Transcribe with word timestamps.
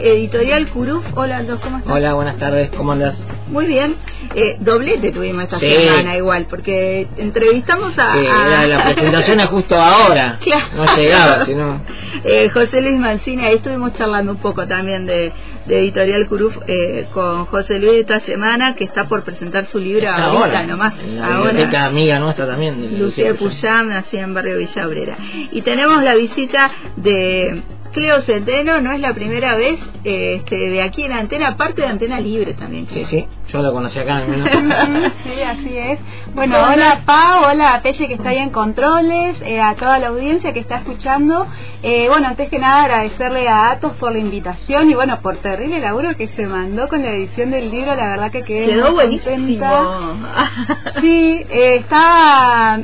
de 0.00 0.12
Editorial 0.12 0.68
Curuf. 0.70 1.04
Hola, 1.14 1.38
Aldo, 1.38 1.60
¿cómo 1.60 1.78
estás? 1.78 1.92
Hola, 1.92 2.14
buenas 2.14 2.36
tardes, 2.36 2.70
¿cómo 2.76 2.92
andas? 2.92 3.16
Muy 3.48 3.66
bien. 3.66 3.96
Eh, 4.34 4.56
doblete 4.60 5.10
tuvimos 5.10 5.44
esta 5.44 5.58
semana 5.58 6.16
igual, 6.16 6.46
porque 6.48 7.08
entrevistamos 7.16 7.98
a... 7.98 8.14
La, 8.16 8.84
presentación 8.94 9.40
es 9.40 9.48
justo 9.48 9.76
ahora. 9.76 10.38
No 10.74 10.96
llegaba, 10.96 11.44
sino... 11.44 11.80
Eh, 12.24 12.50
José 12.50 12.80
Luis 12.80 12.98
Mancini, 12.98 13.44
ahí 13.44 13.56
estuvimos 13.56 13.94
charlando 13.94 14.32
un 14.32 14.38
poco 14.38 14.66
también 14.66 15.06
de, 15.06 15.32
Editorial 15.68 16.26
Curuf 16.28 16.56
eh, 16.66 17.06
con 17.12 17.44
José 17.46 17.78
Luis 17.78 18.00
esta 18.00 18.20
semana, 18.20 18.74
que 18.74 18.84
está 18.84 19.06
por 19.06 19.22
presentar 19.22 19.66
su 19.66 19.78
libro 19.78 20.08
ahora 20.10 20.62
nomás. 20.64 20.94
La 21.06 21.36
ahora. 21.36 21.86
amiga 21.86 22.18
nuestra 22.18 22.46
también. 22.46 22.98
Lucía 22.98 23.34
Puyam, 23.34 23.90
así 23.92 24.16
en 24.16 24.34
Barrio 24.34 24.58
Villabrera. 24.58 25.16
Y 25.52 25.62
tenemos 25.62 26.02
la 26.02 26.14
visita 26.14 26.70
de 26.96 27.62
Cleo 27.98 28.22
Centeno 28.22 28.80
no 28.80 28.92
es 28.92 29.00
la 29.00 29.12
primera 29.12 29.56
vez 29.56 29.80
este, 30.04 30.56
de 30.56 30.82
aquí 30.82 31.02
en 31.02 31.10
Antena, 31.10 31.48
aparte 31.48 31.82
de 31.82 31.88
Antena 31.88 32.20
Libre 32.20 32.54
también. 32.54 32.86
Sí, 32.86 33.04
sí, 33.06 33.26
yo 33.48 33.60
lo 33.60 33.72
conocí 33.72 33.98
acá 33.98 34.22
en 34.22 34.44
Sí, 35.24 35.42
así 35.42 35.76
es. 35.76 35.98
Bueno, 36.32 36.58
hola 36.62 37.00
Pa, 37.04 37.40
hola 37.40 37.74
a 37.74 37.82
Pelle 37.82 38.06
que 38.06 38.14
está 38.14 38.28
ahí 38.28 38.38
en 38.38 38.50
controles, 38.50 39.42
eh, 39.42 39.60
a 39.60 39.74
toda 39.74 39.98
la 39.98 40.08
audiencia 40.08 40.52
que 40.52 40.60
está 40.60 40.76
escuchando. 40.76 41.48
Eh, 41.82 42.06
bueno, 42.08 42.28
antes 42.28 42.48
que 42.48 42.60
nada 42.60 42.84
agradecerle 42.84 43.48
a 43.48 43.72
Atos 43.72 43.94
por 43.94 44.12
la 44.12 44.18
invitación 44.18 44.88
y 44.88 44.94
bueno, 44.94 45.18
por 45.20 45.38
terrible 45.38 45.80
laburo 45.80 46.16
que 46.16 46.28
se 46.28 46.46
mandó 46.46 46.86
con 46.88 47.02
la 47.02 47.10
edición 47.10 47.50
del 47.50 47.68
libro, 47.68 47.96
la 47.96 48.10
verdad 48.10 48.30
que 48.30 48.44
quedé 48.44 48.66
Quedó 48.66 48.92
buenísimo. 48.92 49.28
Sí, 51.00 51.44
eh, 51.50 51.76
estaba 51.80 52.78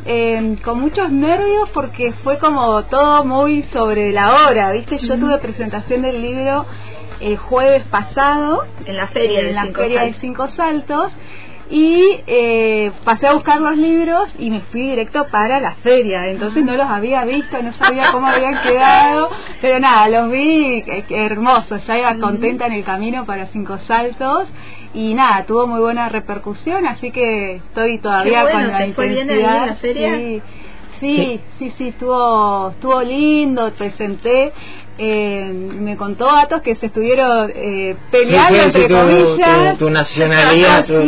con 0.64 0.80
muchos 0.80 1.10
nervios 1.10 1.68
porque 1.72 2.12
fue 2.24 2.38
como 2.38 2.82
todo 2.84 3.24
muy 3.24 3.62
sobre 3.72 4.10
la 4.12 4.46
hora, 4.46 4.72
¿viste? 4.72 5.03
Yo 5.08 5.18
tuve 5.18 5.38
presentación 5.38 6.02
del 6.02 6.20
libro 6.22 6.66
el 7.20 7.36
jueves 7.36 7.84
pasado 7.84 8.64
en 8.86 8.96
la 8.96 9.06
feria, 9.08 9.40
en 9.40 9.46
de, 9.46 9.52
la 9.52 9.62
cinco 9.64 9.80
feria 9.80 10.02
de 10.02 10.12
Cinco 10.14 10.48
Saltos 10.48 11.12
y 11.70 12.20
eh, 12.26 12.92
pasé 13.04 13.26
a 13.26 13.32
buscar 13.32 13.60
los 13.60 13.76
libros 13.76 14.28
y 14.38 14.50
me 14.50 14.60
fui 14.60 14.82
directo 14.82 15.26
para 15.30 15.60
la 15.60 15.74
feria. 15.76 16.28
Entonces 16.28 16.64
no 16.64 16.76
los 16.76 16.86
había 16.86 17.24
visto 17.24 17.62
no 17.62 17.72
sabía 17.72 18.12
cómo 18.12 18.26
habían 18.26 18.62
quedado 18.62 19.30
pero 19.60 19.80
nada 19.80 20.08
los 20.08 20.30
vi 20.30 20.84
hermosos 21.10 21.86
ya 21.86 21.98
iba 21.98 22.18
contenta 22.18 22.66
en 22.66 22.72
el 22.72 22.84
camino 22.84 23.24
para 23.24 23.46
Cinco 23.46 23.78
Saltos 23.78 24.48
y 24.92 25.14
nada 25.14 25.44
tuvo 25.46 25.66
muy 25.66 25.80
buena 25.80 26.08
repercusión 26.08 26.86
así 26.86 27.10
que 27.10 27.56
estoy 27.56 27.98
todavía 27.98 28.50
con 28.50 28.68
la 28.68 28.86
intensidad 28.86 29.66
la 29.66 29.74
feria? 29.76 30.16
Sí, 30.16 30.42
sí, 31.00 31.40
sí, 31.58 31.74
sí, 31.76 31.88
estuvo, 31.88 32.70
estuvo 32.70 33.02
lindo, 33.02 33.72
presenté 33.76 34.52
eh, 34.96 35.50
me 35.52 35.96
contó 35.96 36.30
Atos 36.30 36.62
que 36.62 36.76
se 36.76 36.86
estuvieron 36.86 37.50
eh, 37.54 37.96
peleando 38.12 38.62
entre 38.62 38.86
tu, 38.86 38.94
comillas. 38.94 39.78
tu, 39.78 39.90
nacionalidad 39.90 40.84
tu, 40.86 41.02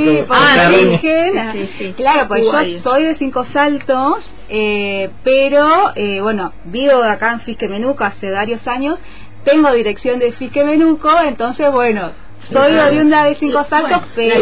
sí, 1.79 1.95
claro 1.97 2.27
pues 2.27 2.45
yo 2.45 2.81
soy 2.83 3.05
de 3.05 3.15
cinco 3.17 3.45
saltos 3.53 4.25
eh, 4.49 5.11
pero 5.23 5.93
eh, 5.95 6.21
bueno 6.21 6.53
vivo 6.65 7.01
acá 7.03 7.33
en 7.33 7.41
Fisquemenuco 7.41 8.03
hace 8.03 8.31
varios 8.31 8.67
años 8.67 8.99
tengo 9.45 9.73
dirección 9.73 10.19
de 10.19 10.33
Fisquemenuco 10.33 11.09
entonces 11.21 11.71
bueno 11.71 12.11
soy 12.53 12.79
oriunda 12.79 13.25
de 13.25 13.35
cinco 13.37 13.67
saltos, 13.69 14.03
pero. 14.15 14.35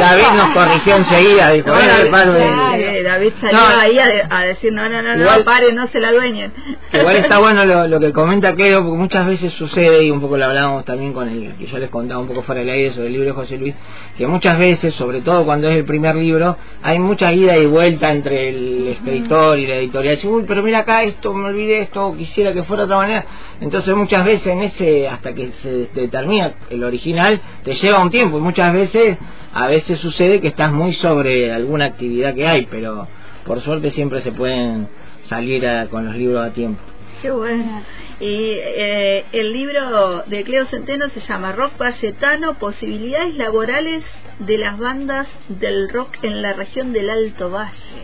David 0.00 0.26
nos 0.36 0.48
corrigió 0.54 0.96
enseguida, 0.96 1.50
dijo, 1.50 1.70
David 1.70 3.32
salió 3.40 3.58
ahí 3.80 3.98
a, 3.98 4.40
decir, 4.42 4.72
no, 4.72 4.88
no, 4.88 5.02
no, 5.02 5.16
no, 5.16 5.44
pare, 5.44 5.72
no 5.72 5.86
se 5.88 6.00
la 6.00 6.12
dueñen. 6.12 6.52
Igual 6.92 7.16
está 7.16 7.38
bueno 7.44 7.64
lo, 7.64 8.00
que 8.00 8.12
comenta 8.12 8.54
Cleo, 8.54 8.82
porque 8.82 8.98
muchas 8.98 9.26
veces 9.26 9.52
sucede, 9.52 10.04
y 10.04 10.10
un 10.10 10.20
poco 10.20 10.36
lo 10.36 10.44
hablábamos 10.44 10.84
también 10.84 11.12
con 11.12 11.28
el 11.28 11.54
que 11.56 11.66
yo 11.66 11.78
les 11.78 11.90
contaba 11.90 12.20
un 12.20 12.28
poco 12.28 12.42
fuera 12.42 12.60
del 12.60 12.70
aire 12.70 12.92
sobre 12.92 13.06
el 13.08 13.12
libro 13.12 13.28
de 13.28 13.32
José 13.32 13.58
Luis, 13.58 13.74
que 14.16 14.26
muchas 14.26 14.58
veces, 14.58 14.94
sobre 14.94 15.20
todo 15.20 15.44
cuando 15.44 15.68
es 15.68 15.76
el 15.76 15.84
primer 15.84 16.14
libro, 16.16 16.56
hay 16.82 16.98
mucha 16.98 17.32
ida 17.32 17.56
y 17.56 17.66
vuelta 17.66 18.10
entre 18.10 18.50
el 18.50 18.88
escritor 18.88 19.58
y 19.58 19.66
la 19.66 19.76
editorial. 19.76 20.16
Dice, 20.16 20.28
uy, 20.28 20.44
pero 20.46 20.62
mira 20.62 20.80
acá 20.80 21.02
esto, 21.02 21.32
me 21.32 21.48
olvidé 21.48 21.80
esto, 21.80 22.14
quisiera 22.16 22.52
que 22.52 22.62
fuera 22.64 22.82
de 22.82 22.86
otra 22.86 22.96
manera. 22.96 23.26
Entonces 23.60 23.94
muchas 23.94 24.24
veces 24.24 24.46
en 24.48 24.62
ese, 24.62 25.08
hasta 25.08 25.34
que 25.34 25.52
se 25.62 25.88
determina 25.94 26.52
el 26.70 26.84
original, 26.84 27.40
te 27.62 27.74
lleva 27.74 28.00
un 28.00 28.10
tiempo 28.10 28.38
y 28.38 28.40
muchas 28.40 28.72
veces, 28.72 29.16
a 29.52 29.66
veces 29.68 29.98
sucede 30.00 30.40
que 30.40 30.48
estás 30.48 30.72
muy 30.72 30.92
sobre 30.94 31.52
alguna 31.52 31.86
actividad 31.86 32.34
que 32.34 32.46
hay, 32.46 32.66
pero 32.70 33.06
por 33.46 33.60
suerte 33.60 33.90
siempre 33.90 34.20
se 34.22 34.32
pueden 34.32 34.88
salir 35.24 35.64
con 35.90 36.04
los 36.04 36.16
libros 36.16 36.44
a 36.46 36.52
tiempo. 36.52 36.80
Qué 37.22 37.30
bueno. 37.30 37.82
Y 38.20 38.52
eh, 38.52 39.24
el 39.32 39.52
libro 39.52 40.24
de 40.26 40.44
Cleo 40.44 40.66
Centeno 40.66 41.08
se 41.08 41.20
llama 41.20 41.52
Rock 41.52 41.78
Valletano, 41.78 42.58
posibilidades 42.58 43.34
laborales 43.36 44.04
de 44.40 44.58
las 44.58 44.78
bandas 44.78 45.26
del 45.48 45.88
rock 45.88 46.18
en 46.22 46.42
la 46.42 46.52
región 46.52 46.92
del 46.92 47.08
Alto 47.10 47.50
Valle. 47.50 48.02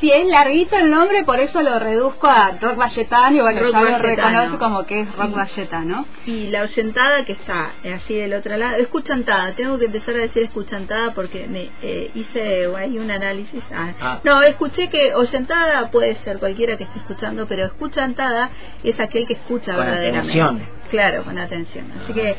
Si 0.00 0.10
es 0.10 0.26
larguito 0.26 0.76
el 0.76 0.90
nombre, 0.90 1.24
por 1.24 1.40
eso 1.40 1.62
lo 1.62 1.78
reduzco 1.78 2.26
a 2.26 2.50
rock 2.60 2.76
valletano 2.76 3.36
y 3.36 3.40
bueno, 3.40 3.70
ya 3.70 3.80
lo 3.80 3.98
reconozco 3.98 4.58
como 4.58 4.84
que 4.84 5.00
es 5.00 5.16
rock 5.16 5.34
valletano. 5.34 6.04
Y 6.26 6.48
la 6.48 6.62
oyentada 6.62 7.24
que 7.24 7.32
está 7.32 7.72
así 7.94 8.14
del 8.14 8.34
otro 8.34 8.56
lado, 8.56 8.76
escuchantada, 8.76 9.52
tengo 9.52 9.78
que 9.78 9.86
empezar 9.86 10.14
a 10.16 10.18
decir 10.18 10.42
escuchantada 10.42 11.14
porque 11.14 11.46
me 11.46 11.70
eh, 11.82 12.10
hice 12.14 12.66
ahí 12.76 12.98
un 12.98 13.10
análisis. 13.10 13.62
Ah, 13.74 13.92
ah. 14.00 14.20
No, 14.22 14.42
escuché 14.42 14.88
que 14.88 15.14
oyentada 15.14 15.90
puede 15.90 16.16
ser 16.16 16.38
cualquiera 16.38 16.76
que 16.76 16.84
esté 16.84 16.98
escuchando, 16.98 17.46
pero 17.46 17.64
escuchantada 17.64 18.50
es 18.84 19.00
aquel 19.00 19.26
que 19.26 19.34
escucha 19.34 19.76
verdaderamente. 19.76 20.75
Claro, 20.90 21.24
con 21.24 21.38
atención. 21.38 21.86
Así 22.02 22.12
que 22.12 22.36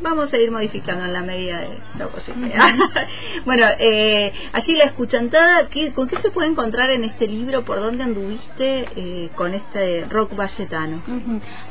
vamos 0.00 0.32
a 0.32 0.36
ir 0.36 0.50
modificando 0.50 1.04
en 1.04 1.12
la 1.12 1.22
medida 1.22 1.60
de 1.60 1.78
lo 1.98 2.08
posible. 2.10 2.52
bueno, 3.44 3.66
eh, 3.78 4.32
allí 4.52 4.76
la 4.76 4.84
escuchantada, 4.84 5.68
¿con 5.94 6.08
qué 6.08 6.16
se 6.18 6.30
puede 6.30 6.48
encontrar 6.48 6.90
en 6.90 7.04
este 7.04 7.26
libro? 7.26 7.64
¿Por 7.64 7.80
dónde 7.80 8.04
anduviste 8.04 8.86
eh, 8.96 9.30
con 9.34 9.54
este 9.54 10.04
rock 10.08 10.36
valletano? 10.36 11.02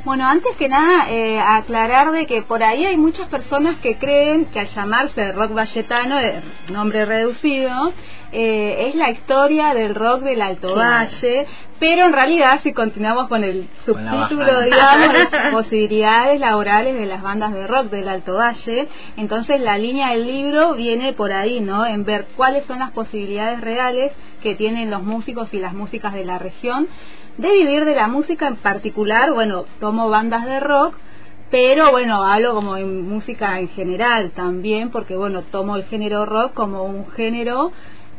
Bueno, 0.04 0.28
antes 0.28 0.56
que 0.58 0.68
nada, 0.68 1.10
eh, 1.10 1.40
aclarar 1.40 2.12
de 2.12 2.26
que 2.26 2.42
por 2.42 2.64
ahí 2.64 2.86
hay 2.86 2.98
muchas 2.98 3.30
personas 3.30 3.78
que 3.80 3.98
creen 3.98 4.46
que 4.46 4.60
al 4.60 4.68
llamarse 4.68 5.32
rock 5.32 5.54
valletano, 5.54 6.18
nombre 6.70 7.06
reducido, 7.06 7.94
eh, 8.38 8.90
es 8.90 8.96
la 8.96 9.12
historia 9.12 9.74
del 9.74 9.96
rock 9.96 10.24
del 10.24 10.42
Alto 10.42 10.76
Valle, 10.76 11.48
pero 11.80 12.04
en 12.04 12.12
realidad 12.12 12.60
si 12.64 12.74
continuamos 12.74 13.30
con 13.30 13.46
el 13.46 13.70
subtítulo, 13.86 14.62
digamos, 14.62 15.14
de 15.14 15.28
posibilidades 15.52 16.42
laborales 16.42 16.96
de 16.96 17.06
las 17.06 17.22
bandas 17.22 17.54
de 17.54 17.66
rock 17.66 17.86
del 17.92 18.10
Alto 18.10 18.34
Valle, 18.34 18.90
entonces 19.16 19.62
la 19.62 19.78
línea 19.78 20.10
del 20.10 20.28
libro 20.28 20.74
viene 20.74 21.14
por 21.14 21.32
ahí, 21.32 21.62
¿no? 21.62 21.86
En 21.86 22.04
ver 22.04 22.28
cuáles 22.36 22.66
son 22.66 22.80
las 22.80 22.92
posibilidades 22.92 23.62
reales 23.62 24.12
que 24.44 24.54
tienen 24.54 24.92
los 24.92 25.02
músicos 25.02 25.54
y 25.54 25.60
las 25.60 25.74
músicas 25.74 26.12
de 26.14 26.26
la 26.26 26.38
región 26.38 26.90
de 27.38 27.50
vivir 27.52 27.86
de 27.86 27.96
la 27.96 28.10
música 28.10 28.50
en 28.50 28.58
particular, 28.58 29.32
bueno, 29.32 29.64
tomo 29.80 30.10
bandas 30.10 30.46
de 30.46 30.60
rock, 30.60 30.96
pero 31.52 31.92
bueno, 31.92 32.22
hablo 32.24 32.54
como 32.54 32.76
en 32.76 33.08
música 33.08 33.60
en 33.60 33.70
general 33.70 34.32
también, 34.32 34.90
porque 34.90 35.16
bueno, 35.16 35.42
tomo 35.44 35.78
el 35.78 35.86
género 35.86 36.26
rock 36.26 36.54
como 36.54 36.84
un 36.84 37.10
género 37.12 37.72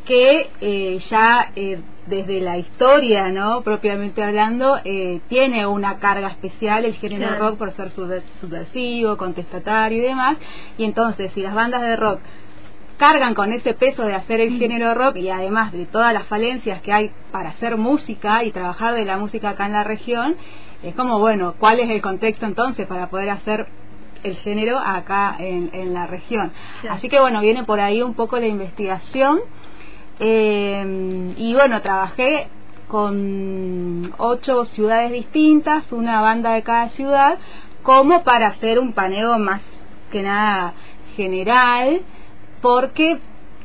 que 0.07 0.51
eh, 0.61 0.99
ya 1.11 1.51
eh, 1.57 1.81
desde 2.07 2.41
la 2.41 2.57
historia, 2.57 3.29
¿no? 3.29 3.63
Propiamente 3.63 4.23
hablando, 4.23 4.79
eh, 4.85 5.21
tiene 5.29 5.67
una 5.67 5.99
carga 5.99 6.29
especial 6.29 6.85
el 6.85 6.95
género 6.95 7.37
rock 7.39 7.59
por 7.59 7.73
ser 7.73 7.91
subversivo, 7.91 9.17
contestatario 9.17 9.99
y 9.99 10.07
demás. 10.07 10.39
Y 10.79 10.85
entonces, 10.85 11.33
si 11.33 11.43
las 11.43 11.55
bandas 11.55 11.83
de 11.83 11.97
rock 11.97 12.21
cargan 12.97 13.35
con 13.35 13.53
ese 13.53 13.75
peso 13.75 14.05
de 14.05 14.15
hacer 14.15 14.41
el 14.41 14.53
mm. 14.53 14.59
género 14.59 14.95
rock 14.95 15.17
y 15.17 15.29
además 15.29 15.73
de 15.73 15.85
todas 15.87 16.15
las 16.15 16.25
falencias 16.25 16.81
que 16.81 16.93
hay 16.93 17.11
para 17.31 17.51
hacer 17.51 17.77
música 17.77 18.45
y 18.45 18.53
trabajar 18.53 18.95
de 18.95 19.05
la 19.05 19.19
música 19.19 19.51
acá 19.51 19.67
en 19.67 19.73
la 19.73 19.85
región, 19.85 20.37
es 20.83 20.95
como, 20.95 21.19
bueno, 21.19 21.55
¿cuál 21.59 21.81
es 21.81 21.91
el 21.91 22.01
contexto 22.01 22.47
entonces 22.47 22.87
para 22.87 23.09
poder 23.09 23.31
hacer 23.31 23.67
el 24.23 24.37
género 24.37 24.79
acá 24.79 25.37
en, 25.39 25.71
en 25.73 25.93
la 25.93 26.07
región? 26.07 26.53
Así 26.89 27.09
que 27.09 27.21
bueno, 27.21 27.41
viene 27.41 27.65
por 27.65 27.81
ahí 27.81 28.03
un 28.03 28.15
poco 28.15 28.39
la 28.39 28.47
investigación 28.47 29.41
eh, 30.19 31.35
y 31.37 31.55
bueno, 31.55 31.83
trabajé 31.83 32.49
con 32.89 34.13
ocho 34.19 34.65
ciudades 34.67 35.13
distintas, 35.13 35.91
una 35.93 36.21
banda 36.21 36.55
de 36.55 36.63
cada 36.63 36.89
ciudad, 36.91 37.39
como 37.83 38.23
para 38.25 38.49
hacer 38.49 38.79
un 38.79 38.93
paneo 38.93 39.39
más 39.39 39.63
que 40.11 40.23
nada 40.23 40.75
general, 41.17 42.01
porque 42.63 43.19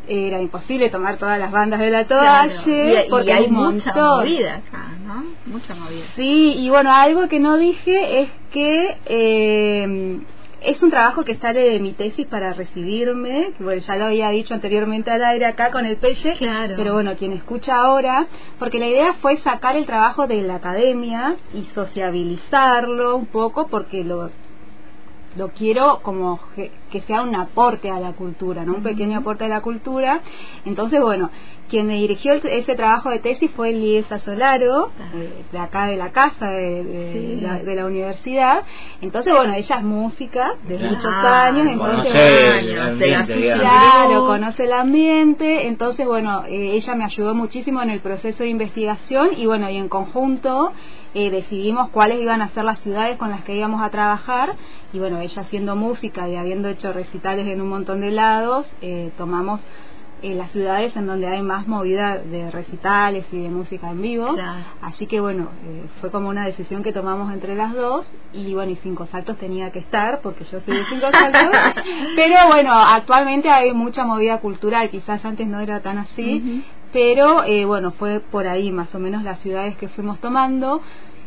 era 0.07 0.42
imposible 0.42 0.89
tomar 0.89 1.18
todas 1.18 1.38
las 1.39 1.51
bandas 1.51 1.80
de 1.80 1.92
la 1.92 2.06
Toalle, 2.06 3.06
porque 3.09 3.33
hay, 3.33 3.47
mucha 3.47 3.94
movida 3.94 4.56
acá, 4.56 4.89
¿no? 5.06 5.24
Mucha 5.45 5.75
movida. 5.75 6.06
Sí, 6.15 6.56
y 6.57 6.69
bueno, 6.69 6.92
algo 6.94 7.27
que 7.27 7.39
no 7.39 7.57
dije 7.57 8.21
es 8.21 8.30
que 8.51 8.97
eh, 9.06 10.19
es 10.61 10.81
un 10.83 10.91
trabajo 10.91 11.23
que 11.23 11.35
sale 11.35 11.61
de 11.61 11.79
mi 11.79 11.93
tesis 11.93 12.27
para 12.27 12.53
recibirme, 12.53 13.53
que 13.57 13.63
bueno, 13.63 13.81
ya 13.81 13.95
lo 13.95 14.05
había 14.05 14.29
dicho 14.29 14.53
anteriormente 14.53 15.09
al 15.09 15.23
aire 15.23 15.45
acá 15.45 15.71
con 15.71 15.85
el 15.85 15.97
Pelle, 15.97 16.35
claro. 16.37 16.75
pero 16.77 16.93
bueno, 16.93 17.15
quien 17.17 17.33
escucha 17.33 17.75
ahora, 17.75 18.27
porque 18.59 18.79
la 18.79 18.87
idea 18.87 19.13
fue 19.13 19.37
sacar 19.37 19.75
el 19.75 19.85
trabajo 19.85 20.27
de 20.27 20.41
la 20.41 20.55
academia 20.55 21.35
y 21.53 21.63
sociabilizarlo 21.73 23.15
un 23.15 23.25
poco, 23.27 23.67
porque 23.67 24.03
lo 24.03 24.29
lo 25.36 25.50
quiero 25.50 26.00
como 26.01 26.39
que, 26.56 26.72
sea 27.07 27.22
un 27.22 27.36
aporte 27.36 27.89
a 27.89 28.00
la 28.00 28.12
cultura, 28.13 28.66
¿no? 28.66 28.75
Un 28.75 28.83
pequeño 28.83 29.19
aporte 29.19 29.45
a 29.45 29.48
la 29.48 29.62
cultura. 29.62 30.22
Entonces, 30.66 31.00
bueno, 31.01 31.30
quien 31.69 31.88
me 31.88 31.95
dirigió 31.95 32.33
ese 32.33 32.75
trabajo 32.75 33.10
de 33.10 33.19
tesis 33.19 33.50
fue 33.56 33.72
Liesa 33.72 34.19
Solaro, 34.19 34.92
eh, 35.16 35.44
de, 35.54 35.57
acá 35.57 35.88
de 35.88 35.95
la 35.95 36.12
casa, 36.12 36.50
de, 36.50 37.39
la, 37.42 37.86
universidad. 37.86 38.63
Entonces, 39.00 39.33
bueno, 39.33 39.54
ella 39.54 39.78
es 39.78 39.83
música 39.83 40.56
de 40.68 40.78
muchos 40.78 41.06
años, 41.06 41.68
entonces, 41.72 42.13
conoce 42.13 43.54
claro, 43.57 44.28
conoce 44.28 44.66
el 44.66 44.74
ambiente. 44.74 45.68
Entonces, 45.68 46.06
bueno, 46.06 46.44
eh, 46.45 46.74
ella 46.74 46.95
me 46.95 47.06
ayudó 47.06 47.33
muchísimo 47.33 47.81
en 47.81 47.89
el 47.89 48.01
proceso 48.01 48.44
de 48.44 48.50
investigación 48.50 49.30
y, 49.38 49.45
bueno, 49.45 49.69
y 49.69 49.78
en 49.78 49.88
conjunto 49.88 50.74
eh, 51.13 51.29
decidimos 51.29 51.89
cuáles 51.89 52.21
iban 52.21 52.41
a 52.41 52.49
ser 52.49 52.63
las 52.63 52.79
ciudades 52.79 53.17
con 53.17 53.29
las 53.31 53.43
que 53.43 53.55
íbamos 53.55 53.81
a 53.81 53.89
trabajar. 53.89 54.55
Y 54.93 54.99
bueno, 54.99 55.19
ella 55.19 55.41
haciendo 55.41 55.75
música 55.75 56.27
y 56.29 56.35
habiendo 56.35 56.69
hecho 56.69 56.93
recitales 56.93 57.47
en 57.47 57.61
un 57.61 57.69
montón 57.69 58.01
de 58.01 58.11
lados, 58.11 58.65
eh, 58.81 59.11
tomamos 59.17 59.59
eh, 60.21 60.35
las 60.35 60.51
ciudades 60.51 60.95
en 60.95 61.07
donde 61.07 61.27
hay 61.27 61.41
más 61.41 61.67
movida 61.67 62.17
de 62.17 62.51
recitales 62.51 63.25
y 63.31 63.41
de 63.41 63.49
música 63.49 63.89
en 63.89 64.01
vivo. 64.01 64.35
Así 64.81 65.07
que 65.07 65.19
bueno, 65.19 65.49
fue 65.99 66.11
como 66.11 66.29
una 66.29 66.45
decisión 66.45 66.83
que 66.83 66.93
tomamos 66.93 67.33
entre 67.33 67.55
las 67.55 67.73
dos. 67.73 68.05
Y 68.31 68.53
bueno, 68.53 68.71
y 68.71 68.75
Cinco 68.77 69.05
Saltos 69.07 69.37
tenía 69.37 69.71
que 69.71 69.79
estar 69.79 70.21
porque 70.21 70.45
yo 70.45 70.61
soy 70.61 70.77
de 70.77 70.85
Cinco 70.85 71.07
Saltos. 71.11 71.41
pero 72.15 72.47
bueno, 72.47 72.71
actualmente 72.73 73.49
hay 73.49 73.73
mucha 73.73 74.05
movida 74.05 74.37
cultural, 74.39 74.89
quizás 74.89 75.25
antes 75.25 75.47
no 75.47 75.59
era 75.59 75.81
tan 75.81 75.97
así 75.97 76.63
pero 76.93 77.43
eh, 77.43 77.65
bueno, 77.65 77.91
fue 77.91 78.19
por 78.19 78.47
ahí 78.47 78.71
más 78.71 78.93
o 78.93 78.99
menos 78.99 79.23
las 79.23 79.39
ciudades 79.39 79.75
que 79.77 79.88
fuimos 79.89 80.19
tomando. 80.19 80.81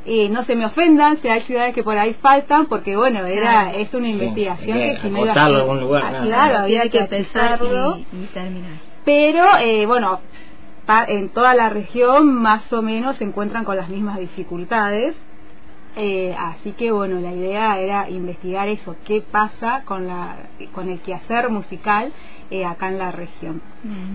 Eh, 0.06 0.28
no 0.28 0.44
se 0.44 0.54
me 0.54 0.66
ofendan 0.66 1.16
si 1.22 1.28
hay 1.28 1.40
ciudades 1.42 1.74
que 1.74 1.82
por 1.82 1.96
ahí 1.96 2.12
faltan, 2.14 2.66
porque 2.66 2.94
bueno, 2.94 3.24
era 3.24 3.72
es 3.72 3.92
una 3.94 4.08
investigación 4.08 4.76
que, 4.76 4.98
si 5.00 5.08
no 5.08 5.24
iba 5.24 5.32
algún 5.32 5.80
lugar, 5.80 6.02
ah, 6.04 6.22
claro, 6.22 6.58
había 6.58 6.90
que, 6.90 7.00
pensarlo 7.04 7.96
y, 7.96 8.26
terminar. 8.34 8.72
Pero 9.06 9.56
eh, 9.58 9.86
bueno, 9.86 10.20
en 11.08 11.30
toda 11.30 11.54
la 11.54 11.70
región 11.70 12.34
más 12.34 12.70
o 12.72 12.82
menos 12.82 13.16
se 13.16 13.24
encuentran 13.24 13.64
con 13.64 13.76
las 13.76 13.88
mismas 13.88 14.18
dificultades. 14.18 15.16
Eh, 15.96 16.34
así 16.36 16.72
que 16.72 16.90
bueno, 16.90 17.20
la 17.20 17.32
idea 17.32 17.78
era 17.78 18.10
investigar 18.10 18.68
eso, 18.68 18.96
qué 19.06 19.22
pasa 19.22 19.82
con, 19.84 20.08
la, 20.08 20.36
con 20.72 20.88
el 20.90 20.98
quehacer 21.00 21.50
musical 21.50 22.12
eh, 22.50 22.64
acá 22.64 22.88
en 22.88 22.98
la 22.98 23.12
región. 23.12 23.62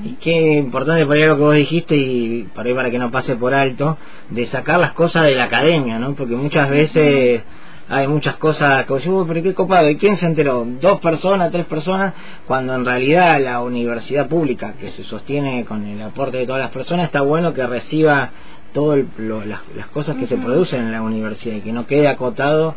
Y 0.03 0.15
qué 0.15 0.57
importante 0.57 1.05
por 1.05 1.15
ahí 1.15 1.25
lo 1.25 1.37
que 1.37 1.41
vos 1.41 1.55
dijiste 1.55 1.95
y 1.95 2.43
por 2.53 2.65
ahí 2.65 2.73
para 2.73 2.91
que 2.91 2.99
no 2.99 3.11
pase 3.11 3.37
por 3.37 3.53
alto, 3.53 3.97
de 4.29 4.45
sacar 4.45 4.79
las 4.79 4.91
cosas 4.91 5.23
de 5.23 5.35
la 5.35 5.45
academia, 5.45 5.99
¿no? 5.99 6.15
Porque 6.15 6.35
muchas 6.35 6.69
veces 6.69 7.43
hay 7.87 8.07
muchas 8.07 8.35
cosas 8.35 8.85
que 8.85 8.93
vos 8.93 9.25
pero 9.27 9.41
qué 9.41 9.53
copado, 9.53 9.89
¿y 9.89 9.95
quién 9.95 10.15
se 10.15 10.27
enteró? 10.27 10.65
Dos 10.79 10.99
personas, 10.99 11.51
tres 11.51 11.65
personas, 11.65 12.13
cuando 12.45 12.75
en 12.75 12.85
realidad 12.85 13.41
la 13.41 13.61
universidad 13.61 14.27
pública, 14.27 14.73
que 14.73 14.89
se 14.89 15.03
sostiene 15.03 15.65
con 15.65 15.85
el 15.85 16.01
aporte 16.01 16.37
de 16.37 16.45
todas 16.45 16.61
las 16.61 16.71
personas, 16.71 17.05
está 17.05 17.21
bueno 17.21 17.51
que 17.51 17.65
reciba 17.65 18.31
todas 18.73 19.03
las, 19.45 19.87
cosas 19.87 20.17
que 20.17 20.27
se 20.27 20.37
producen 20.37 20.81
en 20.81 20.91
la 20.91 21.01
universidad 21.01 21.55
y 21.55 21.61
que 21.61 21.71
no 21.71 21.87
quede 21.87 22.07
acotado 22.07 22.75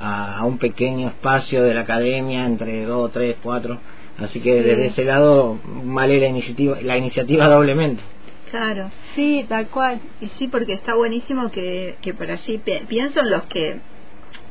a, 0.00 0.44
un 0.44 0.58
pequeño 0.58 1.08
espacio 1.08 1.62
de 1.62 1.74
la 1.74 1.80
academia 1.82 2.44
entre 2.44 2.84
dos, 2.84 3.12
tres, 3.12 3.36
cuatro. 3.42 3.78
Así 4.18 4.40
que 4.40 4.62
desde 4.62 4.86
ese 4.86 5.04
lado 5.04 5.58
vale 5.84 6.20
la 6.20 6.26
iniciativa, 6.26 6.78
la 6.82 6.96
iniciativa 6.96 7.46
doblemente. 7.46 8.02
Claro. 8.50 8.90
Sí, 9.14 9.46
tal 9.48 9.68
cual. 9.68 10.00
Y 10.20 10.28
sí, 10.38 10.48
porque 10.48 10.74
está 10.74 10.94
buenísimo 10.94 11.50
que, 11.50 11.96
que 12.02 12.12
por 12.12 12.30
allí 12.30 12.60
pienso 12.88 13.20
en 13.20 13.30
los 13.30 13.44
que 13.44 13.80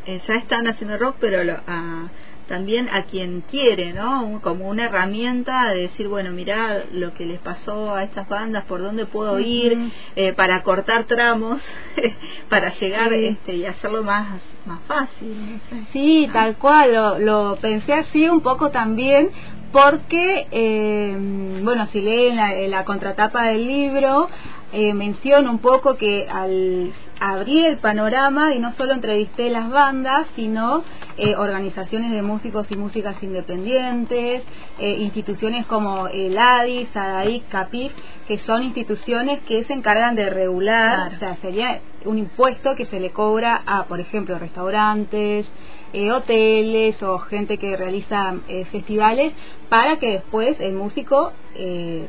eh, 0.07 0.19
ya 0.27 0.35
están 0.35 0.67
haciendo 0.67 0.97
rock, 0.97 1.17
pero 1.19 1.43
lo, 1.43 1.53
a, 1.67 2.09
también 2.51 2.89
a 2.89 3.03
quien 3.03 3.45
quiere, 3.49 3.93
¿no? 3.93 4.41
Como 4.43 4.67
una 4.67 4.87
herramienta 4.87 5.69
de 5.69 5.83
decir, 5.83 6.09
bueno, 6.09 6.31
mira 6.31 6.83
lo 6.91 7.13
que 7.13 7.25
les 7.25 7.39
pasó 7.39 7.95
a 7.95 8.03
estas 8.03 8.27
bandas, 8.27 8.65
por 8.65 8.81
dónde 8.81 9.05
puedo 9.05 9.39
ir, 9.39 9.77
eh, 10.17 10.33
para 10.33 10.61
cortar 10.61 11.05
tramos, 11.05 11.61
para 12.49 12.73
llegar 12.73 13.13
este, 13.13 13.55
y 13.55 13.65
hacerlo 13.65 14.03
más, 14.03 14.41
más 14.65 14.81
fácil. 14.81 15.61
Sí, 15.93 16.29
tal 16.33 16.57
cual, 16.57 16.93
lo, 16.93 17.19
lo 17.19 17.55
pensé 17.55 17.93
así 17.93 18.27
un 18.27 18.41
poco 18.41 18.69
también 18.69 19.31
porque, 19.71 20.47
eh, 20.51 21.15
bueno, 21.63 21.87
si 21.93 22.01
leen 22.01 22.35
la, 22.35 22.51
la 22.67 22.83
contratapa 22.83 23.43
del 23.43 23.65
libro, 23.65 24.27
eh, 24.73 24.93
menciono 24.93 25.51
un 25.51 25.59
poco 25.59 25.95
que 25.95 26.27
al 26.29 26.93
abrir 27.19 27.65
el 27.65 27.77
panorama 27.77 28.53
y 28.53 28.59
no 28.59 28.71
solo 28.73 28.93
entrevisté 28.93 29.49
las 29.49 29.69
bandas, 29.69 30.27
sino 30.35 30.83
eh, 31.17 31.35
organizaciones 31.35 32.11
de 32.11 32.21
músicos 32.21 32.65
y 32.71 32.75
músicas 32.75 33.21
independientes, 33.21 34.43
eh, 34.79 34.97
instituciones 34.99 35.65
como 35.65 36.07
el 36.07 36.37
ADI, 36.37 36.87
SADAIC, 36.93 37.47
CAPIF, 37.49 37.91
que 38.27 38.39
son 38.39 38.63
instituciones 38.63 39.41
que 39.41 39.63
se 39.65 39.73
encargan 39.73 40.15
de 40.15 40.29
regular, 40.29 41.13
o 41.13 41.19
sea, 41.19 41.35
sería 41.37 41.81
un 42.05 42.17
impuesto 42.17 42.75
que 42.75 42.85
se 42.85 42.99
le 42.99 43.11
cobra 43.11 43.61
a, 43.65 43.83
por 43.83 43.99
ejemplo, 43.99 44.39
restaurantes, 44.39 45.45
eh, 45.93 46.11
hoteles 46.11 47.01
o 47.03 47.19
gente 47.19 47.57
que 47.57 47.75
realiza 47.75 48.35
eh, 48.47 48.65
festivales 48.71 49.33
para 49.67 49.97
que 49.99 50.11
después 50.11 50.57
el 50.61 50.73
músico 50.73 51.33
eh, 51.55 52.07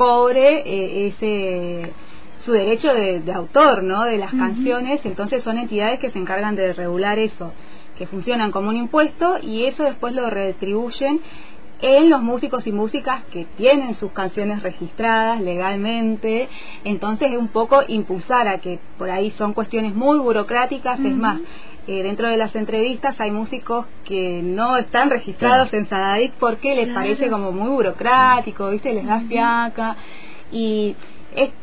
cobre 0.00 0.62
eh, 0.64 1.08
ese 1.08 1.92
su 2.38 2.52
derecho 2.52 2.94
de, 2.94 3.22
autor 3.34 3.82
no 3.82 4.04
de 4.04 4.16
las 4.16 4.30
canciones. 4.30 5.04
Entonces 5.04 5.42
son 5.42 5.58
entidades 5.58 6.00
que 6.00 6.10
se 6.10 6.18
encargan 6.18 6.56
de 6.56 6.72
regular 6.72 7.18
eso 7.18 7.52
que 7.98 8.06
funcionan 8.06 8.50
como 8.50 8.70
un 8.70 8.76
impuesto 8.76 9.36
y 9.42 9.66
eso 9.66 9.82
después 9.82 10.14
lo 10.14 10.30
retribuyen 10.30 11.20
en 11.82 12.08
los 12.08 12.22
músicos 12.22 12.66
y 12.66 12.72
músicas 12.72 13.24
que 13.24 13.44
tienen 13.58 13.94
sus 13.96 14.10
canciones 14.12 14.62
registradas 14.62 15.42
legalmente, 15.42 16.48
entonces 16.84 17.32
es 17.32 17.38
un 17.38 17.48
poco 17.48 17.82
impulsar 17.88 18.48
a 18.48 18.58
que 18.58 18.78
por 18.96 19.10
ahí 19.10 19.30
son 19.32 19.52
cuestiones 19.52 19.94
muy 19.94 20.18
burocráticas, 20.18 20.98
es 21.00 21.16
más, 21.16 21.40
eh, 21.90 22.04
dentro 22.04 22.28
de 22.28 22.36
las 22.36 22.54
entrevistas 22.54 23.20
hay 23.20 23.32
músicos 23.32 23.84
que 24.04 24.42
no 24.44 24.76
están 24.76 25.10
registrados 25.10 25.74
en 25.74 25.88
Sadaic 25.88 26.34
porque 26.34 26.76
les 26.76 26.94
parece 26.94 27.28
como 27.28 27.50
muy 27.50 27.68
burocrático, 27.68 28.70
¿viste? 28.70 28.94
Les 28.94 29.04
da 29.04 29.22
fiaca 29.22 29.96
y 30.52 30.94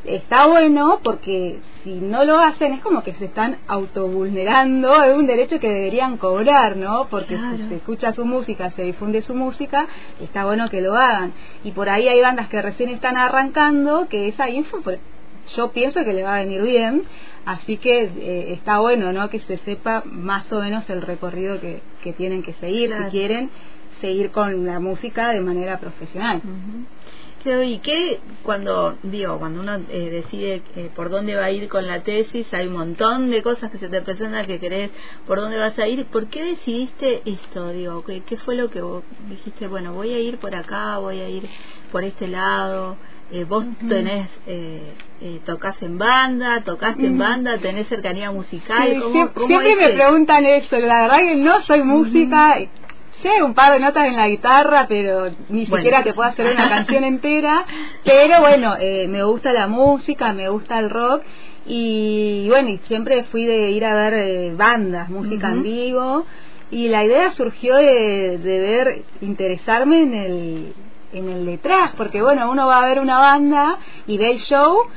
está 0.04 0.48
bueno 0.48 1.00
porque 1.02 1.60
si 1.82 1.92
no 1.94 2.26
lo 2.26 2.40
hacen 2.40 2.74
es 2.74 2.82
como 2.82 3.04
que 3.04 3.14
se 3.14 3.24
están 3.24 3.60
autovulnerando 3.68 5.02
es 5.06 5.16
un 5.16 5.28
derecho 5.28 5.62
que 5.62 5.70
deberían 5.70 6.18
cobrar, 6.18 6.76
¿no? 6.76 7.08
Porque 7.10 7.38
si 7.38 7.70
se 7.70 7.76
escucha 7.76 8.12
su 8.12 8.26
música, 8.26 8.72
se 8.72 8.84
difunde 8.84 9.22
su 9.22 9.34
música, 9.34 9.88
está 10.22 10.44
bueno 10.44 10.70
que 10.70 10.82
lo 10.82 10.94
hagan. 10.94 11.32
Y 11.64 11.72
por 11.72 11.88
ahí 11.88 12.10
hay 12.10 12.20
bandas 12.20 12.50
que 12.50 12.62
recién 12.62 12.90
están 12.90 13.16
arrancando, 13.16 14.10
que 14.10 14.28
esa 14.28 14.50
info 14.50 14.82
pues, 14.82 15.00
yo 15.56 15.72
pienso 15.72 16.04
que 16.04 16.14
le 16.14 16.24
va 16.24 16.36
a 16.36 16.40
venir 16.40 16.62
bien, 16.62 17.04
así 17.46 17.78
que 17.78 18.04
eh, 18.04 18.54
está 18.54 18.80
bueno, 18.80 19.12
¿no? 19.14 19.30
Que 19.30 19.40
se 19.40 19.58
sepa 19.60 20.04
más 20.06 20.52
o 20.52 20.62
menos 20.62 20.90
el 20.90 21.02
recorrido 21.02 21.60
que, 21.60 21.82
que 22.04 22.14
tienen 22.14 22.44
que 22.44 22.54
seguir 22.54 22.94
si 22.94 23.12
quieren 23.12 23.50
seguir 24.02 24.32
con 24.32 24.66
la 24.66 24.80
música 24.80 25.34
de 25.34 25.42
manera 25.42 25.80
profesional. 25.80 26.42
Y 27.46 27.80
que 27.80 28.20
cuando 28.44 28.98
digo 29.04 29.40
cuando 29.40 29.62
uno 29.62 29.78
eh, 29.90 30.10
decide 30.12 30.62
eh, 30.76 30.90
por 30.94 31.10
dónde 31.10 31.34
va 31.36 31.46
a 31.46 31.52
ir 31.52 31.70
con 31.70 31.88
la 31.88 32.04
tesis 32.04 32.54
hay 32.54 32.68
un 32.68 32.74
montón 32.74 33.30
de 33.30 33.42
cosas 33.42 33.72
que 33.72 33.78
se 33.78 33.88
te 33.88 34.02
presentan 34.02 34.46
que 34.46 34.60
querés 34.60 34.92
por 35.26 35.40
dónde 35.40 35.58
vas 35.58 35.80
a 35.80 35.88
ir 35.88 36.06
por 36.08 36.28
qué 36.28 36.44
decidiste 36.44 37.22
esto 37.24 37.70
digo 37.70 38.04
qué, 38.04 38.22
qué 38.24 38.36
fue 38.36 38.56
lo 38.56 38.70
que 38.70 38.82
vos 38.82 39.02
dijiste 39.30 39.68
bueno 39.68 39.94
voy 39.94 40.12
a 40.14 40.20
ir 40.20 40.40
por 40.40 40.54
acá 40.54 40.98
voy 40.98 41.22
a 41.22 41.30
ir 41.30 41.48
por 41.90 42.04
este 42.04 42.28
lado 42.28 42.98
eh, 43.32 43.44
vos 43.44 43.66
tenés 43.88 44.30
eh, 44.48 44.94
eh, 45.22 45.40
tocas 45.46 45.82
en 45.82 45.98
banda 45.98 46.62
tocaste 46.64 47.06
en 47.06 47.18
banda 47.18 47.58
tenés 47.58 47.88
cercanía 47.88 48.32
musical 48.32 49.04
siempre, 49.12 49.76
me 49.76 49.90
preguntan 49.90 50.46
eso 50.46 50.78
la 50.80 51.02
verdad 51.02 51.18
que 51.20 51.36
no 51.36 51.62
soy 51.62 51.84
música 51.84 52.58
Sí, 53.22 53.30
un 53.44 53.56
par 53.56 53.74
de 53.74 53.80
notas 53.80 54.08
en 54.08 54.16
la 54.16 54.28
guitarra, 54.28 54.86
pero 54.88 55.30
ni 55.50 55.66
siquiera 55.66 56.04
te 56.04 56.14
puedo 56.14 56.30
hacer 56.30 56.54
una 56.54 56.70
canción 56.76 57.04
entera. 57.04 57.66
Pero 58.04 58.42
bueno, 58.42 58.76
eh, 58.80 59.08
me 59.08 59.24
gusta 59.24 59.52
la 59.54 59.68
música, 59.68 60.34
me 60.34 60.50
gusta 60.50 60.78
el 60.80 60.90
rock. 60.90 61.24
Y 61.66 62.46
bueno, 62.48 62.70
y 62.70 62.78
siempre 62.88 63.24
fui 63.24 63.46
de 63.46 63.72
ir 63.72 63.86
a 63.86 63.96
ver 63.96 64.14
eh, 64.14 64.54
bandas, 64.56 65.10
música 65.10 65.50
en 65.50 65.64
vivo. 65.64 66.26
Y 66.70 66.90
la 66.90 67.04
idea 67.04 67.32
surgió 67.34 67.76
de, 67.76 68.38
de 68.38 68.60
ver, 68.60 69.02
interesarme 69.22 70.02
en 70.02 70.14
el, 70.14 70.74
en 71.18 71.30
el 71.30 71.46
detrás, 71.46 71.92
porque 71.98 72.22
bueno, 72.22 72.50
uno 72.50 72.68
va 72.68 72.80
a 72.80 72.88
ver 72.88 73.00
una 73.00 73.20
banda 73.20 73.78
y 74.08 74.18
ve 74.18 74.32
el 74.32 74.40
show 74.40 74.88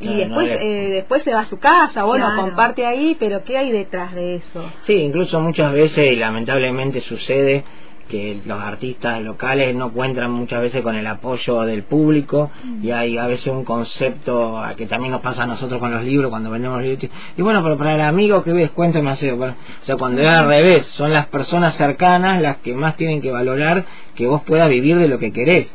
y 0.00 0.16
después 0.16 0.48
eh, 0.48 0.88
después 0.92 1.22
se 1.22 1.32
va 1.32 1.40
a 1.40 1.46
su 1.46 1.58
casa, 1.58 2.04
bueno, 2.04 2.28
comparte 2.36 2.84
ahí, 2.84 3.16
pero 3.18 3.44
¿qué 3.44 3.56
hay 3.56 3.70
detrás 3.70 4.14
de 4.14 4.36
eso? 4.36 4.64
Sí, 4.82 4.94
incluso 4.94 5.40
muchas 5.40 5.72
veces, 5.72 6.12
y 6.12 6.16
lamentablemente 6.16 7.00
sucede, 7.00 7.64
que 8.08 8.40
los 8.44 8.60
artistas 8.60 9.20
locales 9.22 9.74
no 9.74 9.92
cuentan 9.92 10.30
muchas 10.30 10.60
veces 10.60 10.82
con 10.82 10.96
el 10.96 11.06
apoyo 11.06 11.62
del 11.62 11.82
público 11.84 12.50
y 12.82 12.90
hay 12.90 13.18
a 13.18 13.26
veces 13.26 13.48
un 13.48 13.64
concepto 13.64 14.62
que 14.76 14.86
también 14.86 15.12
nos 15.12 15.20
pasa 15.20 15.44
a 15.44 15.46
nosotros 15.46 15.80
con 15.80 15.92
los 15.92 16.04
libros 16.04 16.30
cuando 16.30 16.50
vendemos 16.50 16.82
libros. 16.82 17.10
Y 17.36 17.42
bueno 17.42 17.62
pero 17.62 17.76
para 17.76 17.94
el 17.94 18.00
amigo 18.00 18.42
que 18.42 18.52
ves 18.52 18.70
cuéntame 18.70 19.10
así 19.10 19.28
o 19.30 19.38
sea 19.82 19.96
cuando 19.96 20.22
es 20.22 20.28
al 20.28 20.48
revés 20.48 20.86
son 20.86 21.12
las 21.12 21.26
personas 21.26 21.74
cercanas 21.76 22.40
las 22.40 22.58
que 22.58 22.74
más 22.74 22.96
tienen 22.96 23.20
que 23.20 23.30
valorar 23.30 23.84
que 24.14 24.26
vos 24.26 24.42
puedas 24.42 24.68
vivir 24.68 24.98
de 24.98 25.08
lo 25.08 25.18
que 25.18 25.32
querés. 25.32 25.72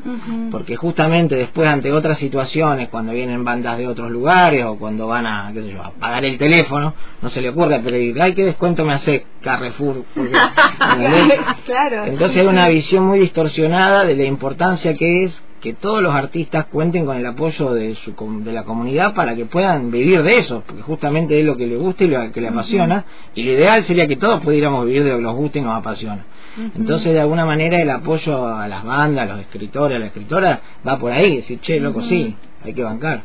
Porque 0.51 0.75
justamente 0.75 1.35
después 1.35 1.67
ante 1.67 1.91
otras 1.91 2.17
situaciones 2.17 2.89
cuando 2.89 3.13
vienen 3.13 3.43
bandas 3.43 3.77
de 3.77 3.87
otros 3.87 4.11
lugares 4.11 4.63
o 4.65 4.77
cuando 4.77 5.07
van 5.07 5.25
a 5.25 5.51
qué 5.53 5.61
sé 5.63 5.71
yo 5.71 5.81
a 5.83 5.91
pagar 5.91 6.25
el 6.25 6.37
teléfono 6.37 6.93
no 7.21 7.29
se 7.29 7.41
le 7.41 7.49
ocurre 7.49 7.79
pedir 7.79 8.21
ay 8.21 8.33
qué 8.33 8.45
descuento 8.45 8.85
me 8.85 8.93
hace 8.93 9.25
Carrefour 9.41 10.03
claro 11.65 12.16
entonces 12.17 12.41
hay 12.41 12.47
una 12.47 12.67
visión 12.67 13.05
muy 13.05 13.19
distorsionada 13.19 14.03
de 14.03 14.15
la 14.15 14.25
importancia 14.25 14.95
que 14.95 15.25
es 15.25 15.43
que 15.61 15.73
todos 15.73 16.01
los 16.01 16.15
artistas 16.15 16.65
cuenten 16.65 17.05
con 17.05 17.15
el 17.15 17.23
apoyo 17.23 17.75
de, 17.75 17.93
su, 17.93 18.15
de 18.43 18.51
la 18.51 18.63
comunidad 18.63 19.13
para 19.13 19.35
que 19.35 19.45
puedan 19.45 19.91
vivir 19.91 20.23
de 20.23 20.39
eso, 20.39 20.63
porque 20.65 20.81
justamente 20.81 21.39
es 21.39 21.45
lo 21.45 21.55
que 21.55 21.67
les 21.67 21.77
gusta 21.77 22.05
y 22.05 22.07
lo 22.07 22.31
que 22.31 22.41
les 22.41 22.49
apasiona, 22.49 23.05
y 23.35 23.43
lo 23.43 23.51
ideal 23.51 23.83
sería 23.83 24.07
que 24.07 24.15
todos 24.15 24.41
pudiéramos 24.41 24.87
vivir 24.87 25.03
de 25.03 25.11
lo 25.11 25.17
que 25.17 25.23
nos 25.23 25.35
guste 25.35 25.59
y 25.59 25.61
nos 25.61 25.77
apasiona. 25.77 26.25
Entonces, 26.75 27.13
de 27.13 27.19
alguna 27.19 27.45
manera, 27.45 27.79
el 27.79 27.89
apoyo 27.91 28.47
a 28.47 28.67
las 28.67 28.83
bandas, 28.83 29.29
a 29.29 29.33
los 29.33 29.41
escritores, 29.41 29.97
a 29.97 29.99
la 29.99 30.07
escritora, 30.07 30.59
va 30.87 30.97
por 30.97 31.11
ahí, 31.11 31.35
decir, 31.35 31.59
che, 31.59 31.79
loco, 31.79 32.01
sí, 32.01 32.35
hay 32.63 32.73
que 32.73 32.81
bancar. 32.81 33.21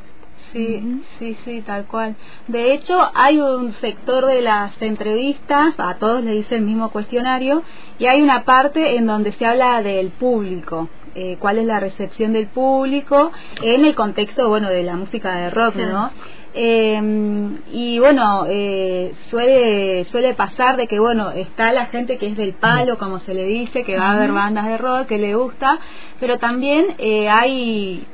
Sí, 0.52 1.02
sí, 1.18 1.36
sí, 1.44 1.62
tal 1.62 1.86
cual. 1.86 2.14
De 2.46 2.74
hecho, 2.74 2.98
hay 3.14 3.40
un 3.40 3.72
sector 3.74 4.26
de 4.26 4.42
las 4.42 4.80
entrevistas, 4.82 5.74
a 5.78 5.94
todos 5.94 6.22
le 6.22 6.32
dice 6.32 6.56
el 6.56 6.62
mismo 6.62 6.90
cuestionario, 6.90 7.62
y 7.98 8.06
hay 8.06 8.20
una 8.20 8.44
parte 8.44 8.96
en 8.96 9.06
donde 9.06 9.32
se 9.32 9.46
habla 9.46 9.82
del 9.82 10.10
público. 10.10 10.88
Eh, 11.14 11.36
cuál 11.38 11.58
es 11.58 11.66
la 11.66 11.78
recepción 11.78 12.32
del 12.32 12.46
público 12.46 13.32
en 13.60 13.84
el 13.84 13.94
contexto 13.94 14.48
bueno 14.48 14.70
de 14.70 14.82
la 14.82 14.96
música 14.96 15.34
de 15.36 15.50
rock 15.50 15.76
no 15.76 16.10
em, 16.54 17.58
y 17.70 17.98
bueno 17.98 18.46
eh, 18.48 19.12
suele 19.28 20.06
suele 20.06 20.32
pasar 20.32 20.78
de 20.78 20.86
que 20.86 20.98
bueno 20.98 21.30
está 21.30 21.70
la 21.74 21.84
gente 21.84 22.16
que 22.16 22.28
es 22.28 22.36
del 22.38 22.54
palo 22.54 22.96
como 22.96 23.18
se 23.18 23.34
le 23.34 23.44
dice 23.44 23.84
que 23.84 23.98
va 23.98 24.12
a 24.12 24.20
ver 24.20 24.32
bandas 24.32 24.64
de 24.64 24.78
rock 24.78 25.08
que 25.08 25.18
le 25.18 25.34
gusta 25.34 25.78
pero 26.18 26.38
también 26.38 26.94
eh, 26.96 27.28
hay 27.28 28.06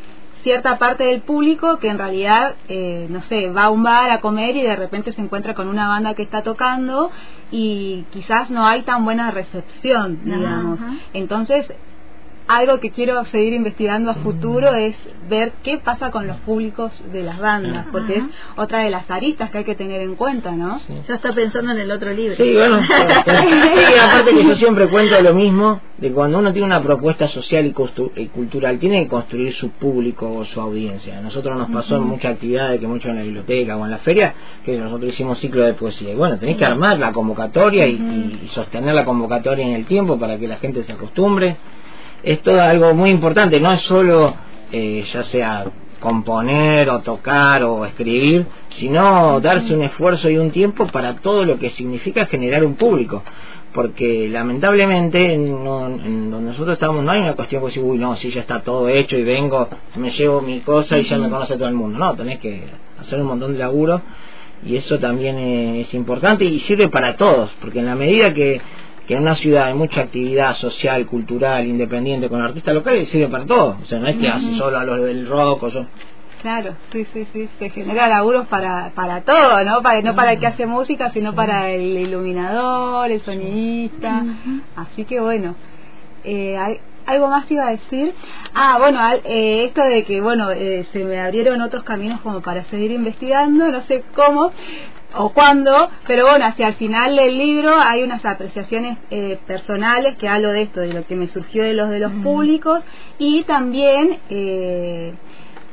cierta 0.49 0.78
parte 0.78 1.05
del 1.05 1.21
público 1.21 1.78
que 1.78 1.88
en 1.88 1.99
realidad, 1.99 2.55
eh, 2.71 3.07
no 3.11 3.21
sé, 3.25 3.50
va 3.50 3.64
a 3.64 3.71
un 3.71 3.83
bar 3.83 4.11
a 4.11 4.23
comer 4.23 4.57
y 4.57 4.62
de 4.62 4.76
repente 4.76 5.12
se 5.12 5.21
encuentra 5.21 5.52
con 5.52 5.69
una 5.69 5.88
banda 5.88 6.14
que 6.14 6.23
está 6.23 6.43
tocando 6.43 7.11
y 7.50 8.07
quizás 8.12 8.49
no 8.49 8.67
hay 8.67 8.81
tan 8.81 9.05
buena 9.05 9.31
recepción, 9.31 10.21
digamos. 10.25 10.81
Entonces, 11.12 11.71
algo 12.49 12.81
que 12.81 12.90
quiero 12.90 13.23
seguir 13.26 13.52
investigando 13.52 14.11
a 14.11 14.14
futuro 14.14 14.75
es 14.75 14.97
ver 15.28 15.52
qué 15.62 15.76
pasa 15.76 16.11
con 16.11 16.26
los 16.26 16.38
públicos 16.38 16.90
de 17.12 17.23
las 17.23 17.38
bandas, 17.38 17.87
porque 17.93 18.17
es 18.17 18.25
otra 18.57 18.81
de 18.85 18.90
las 18.90 19.11
aristas 19.11 19.50
que 19.50 19.59
hay 19.59 19.64
que 19.64 19.75
tener 19.75 20.00
en 20.00 20.14
cuenta, 20.14 20.52
¿no? 20.52 20.81
Ya 21.07 21.17
está 21.17 21.33
pensando 21.33 21.73
en 21.73 21.78
el 21.78 21.90
otro 21.90 22.11
libro. 22.11 22.37
Sí, 22.37 22.55
bueno, 22.55 22.81
sí, 22.83 23.99
aparte 24.00 24.35
que 24.35 24.45
yo 24.45 24.57
siempre 24.57 24.88
cuento 24.88 25.21
lo 25.21 25.35
mismo, 25.35 25.81
de 25.99 26.11
cuando 26.11 26.38
uno 26.38 26.50
tiene 26.52 26.67
una 26.67 26.83
propuesta 26.83 27.26
social 27.26 27.67
y, 27.67 28.26
cultural, 28.28 28.78
tiene 28.78 29.02
que 29.02 29.09
construir 29.09 29.52
su 29.52 29.71
público 29.71 30.33
o 30.33 30.45
su 30.47 30.59
audiencia. 30.59 31.19
A 31.19 31.21
nosotros 31.21 31.55
nos 31.59 31.71
pasó 31.71 31.97
en 31.97 32.05
muchas 32.05 32.33
actividades, 32.33 32.81
que 32.81 32.87
mucho 32.87 33.11
en 33.11 33.17
la 33.17 33.23
biblioteca 33.23 33.76
o 33.76 33.85
en 33.85 33.90
la 33.90 33.99
feria, 33.99 34.35
que 34.64 34.78
nosotros 34.78 35.12
hicimos 35.12 35.38
ciclo 35.38 35.64
de 35.64 35.75
poesía. 35.75 36.12
Y 36.12 36.14
bueno, 36.14 36.38
tenés 36.38 36.57
que 36.57 36.64
armar 36.64 36.99
la 36.99 37.12
convocatoria 37.12 37.87
y 37.87 38.49
sostener 38.52 38.95
la 38.95 39.05
convocatoria 39.05 39.67
en 39.67 39.75
el 39.75 39.85
tiempo 39.85 40.19
para 40.19 40.38
que 40.38 40.49
la 40.49 40.57
gente 40.57 40.83
se 40.85 40.93
acostumbre 40.93 41.57
es 42.23 42.41
todo 42.43 42.61
algo 42.61 42.95
muy 42.95 43.11
importante, 43.11 43.61
no 43.61 43.73
es 43.73 43.81
solo 43.83 44.35
eh, 44.73 45.05
ya 45.13 45.23
sea 45.23 45.65
componer 46.01 46.91
o 46.91 47.01
tocar 47.01 47.63
o 47.65 47.85
escribir, 47.85 48.47
sino 48.71 49.41
darse 49.41 49.75
un 49.75 49.83
esfuerzo 49.83 50.31
y 50.31 50.39
un 50.39 50.51
tiempo 50.51 50.87
para 50.87 51.17
todo 51.17 51.45
lo 51.45 51.59
que 51.59 51.71
significa 51.71 52.27
generar 52.27 52.65
un 52.65 52.75
público. 52.75 53.23
Porque 53.73 54.29
lamentablemente 54.29 55.35
en, 55.35 55.65
donde 55.65 56.41
nosotros 56.41 56.75
estamos 56.75 57.05
no 57.05 57.11
hay 57.11 57.21
una 57.21 57.35
cuestión 57.35 57.61
que 57.61 57.67
decir, 57.67 57.83
uy, 57.83 57.99
no, 57.99 58.17
si 58.17 58.31
ya 58.31 58.41
está 58.41 58.61
todo 58.61 58.89
hecho 58.89 59.17
y 59.17 59.25
vengo, 59.25 59.69
me 59.97 60.11
llevo 60.11 60.41
mi 60.41 60.61
cosa 60.61 60.99
y 60.99 61.05
ya 61.05 61.19
me 61.19 61.29
conoce 61.29 61.57
todo 61.57 61.69
el 61.69 61.75
mundo. 61.75 61.99
No, 61.99 62.15
tenés 62.15 62.39
que 62.39 62.63
hacer 63.01 63.21
un 63.21 63.27
montón 63.27 63.53
de 63.53 63.59
laburo 63.59 64.01
y 64.65 64.77
eso 64.77 64.99
también 64.99 65.39
es 65.39 65.93
importante 65.95 66.45
y 66.45 66.59
sirve 66.61 66.89
para 66.89 67.17
todos, 67.17 67.51
porque 67.61 67.81
en 67.81 67.87
la 67.87 67.95
medida 67.95 68.33
que 68.33 68.61
que 69.09 69.15
en 69.15 69.23
una 69.23 69.35
ciudad 69.35 69.69
hay 69.69 69.75
mucha 69.75 70.03
actividad 70.03 70.53
social, 70.53 71.07
cultural, 71.07 71.67
independiente 71.67 72.29
con 72.29 72.43
artistas 72.43 72.75
locales, 72.75 73.09
sirve 73.09 73.29
para 73.29 73.47
todo. 73.47 73.79
O 73.83 73.85
sea, 73.87 73.99
no 73.99 74.07
es 74.07 74.17
que 74.17 74.29
hace 74.29 74.55
solo 74.55 74.77
a 74.77 74.85
los 74.85 75.00
del 75.00 75.27
rock 75.27 75.62
o 75.62 75.69
yo. 75.69 75.87
Claro, 76.43 76.75
sí, 76.93 77.07
sí, 77.15 77.27
sí, 77.33 77.49
se 77.59 77.71
genera 77.71 78.07
laburos 78.07 78.47
para, 78.49 78.93
para 78.95 79.23
todo, 79.23 79.65
¿no? 79.65 79.81
Para, 79.81 80.03
no 80.03 80.15
para 80.15 80.33
el 80.33 80.38
que 80.38 80.47
hace 80.47 80.67
música, 80.67 81.11
sino 81.12 81.35
para 81.35 81.71
el 81.71 81.81
iluminador, 81.81 83.11
el 83.11 83.23
sonidista. 83.23 84.25
Así 84.77 85.07
que 85.07 85.21
bueno, 85.21 85.55
eh, 86.25 86.79
algo 87.07 87.29
más 87.29 87.50
iba 87.50 87.67
a 87.67 87.71
decir. 87.71 88.15
Ah, 88.55 88.77
bueno, 88.79 89.00
eh, 89.25 89.65
esto 89.65 89.83
de 89.85 90.05
que, 90.05 90.21
bueno, 90.21 90.50
eh, 90.50 90.87
se 90.93 91.03
me 91.03 91.19
abrieron 91.19 91.62
otros 91.62 91.83
caminos 91.83 92.21
como 92.21 92.43
para 92.43 92.62
seguir 92.65 92.91
investigando, 92.91 93.69
no 93.69 93.81
sé 93.85 94.05
cómo, 94.15 94.53
o 95.15 95.31
cuándo, 95.31 95.91
pero 96.07 96.27
bueno, 96.27 96.45
hacia 96.45 96.69
el 96.69 96.75
final 96.75 97.17
del 97.17 97.38
libro 97.38 97.75
hay 97.81 98.03
unas 98.03 98.25
apreciaciones 98.25 98.99
eh, 99.11 99.38
personales 99.47 100.17
que 100.17 100.29
hablo 100.29 100.50
de 100.50 100.62
esto, 100.62 100.81
de 100.81 100.93
lo 100.93 101.07
que 101.07 101.17
me 101.17 101.29
surgió 101.29 101.65
de 101.65 101.73
los 101.73 101.88
de 101.88 101.99
los 101.99 102.12
públicos 102.23 102.85
y 103.19 103.43
también 103.45 104.19
eh, 104.29 105.15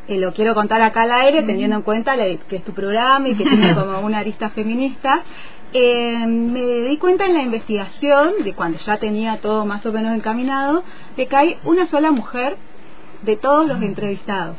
eh, 0.07 0.17
lo 0.17 0.33
quiero 0.33 0.55
contar 0.55 0.81
acá 0.81 1.01
al 1.01 1.11
aire, 1.11 1.43
teniendo 1.43 1.75
en 1.75 1.81
cuenta 1.81 2.15
que 2.15 2.55
es 2.55 2.63
tu 2.63 2.73
programa 2.73 3.27
y 3.27 3.35
que 3.35 3.43
tiene 3.43 3.75
como 3.75 3.99
una 3.99 4.19
arista 4.19 4.49
feminista. 4.49 5.23
me 5.73 6.81
di 6.87 6.97
cuenta 6.97 7.25
en 7.25 7.33
la 7.33 7.41
investigación, 7.41 8.43
de 8.43 8.53
cuando 8.53 8.77
ya 8.79 8.97
tenía 8.97 9.41
todo 9.41 9.65
más 9.65 9.85
o 9.85 9.91
menos 9.91 10.15
encaminado, 10.15 10.83
de 11.17 11.27
que 11.27 11.35
hay 11.35 11.57
una 11.65 11.87
sola 11.87 12.11
mujer 12.11 12.55
de 13.23 13.35
todos 13.35 13.67
los 13.67 13.81
entrevistados. 13.81 14.57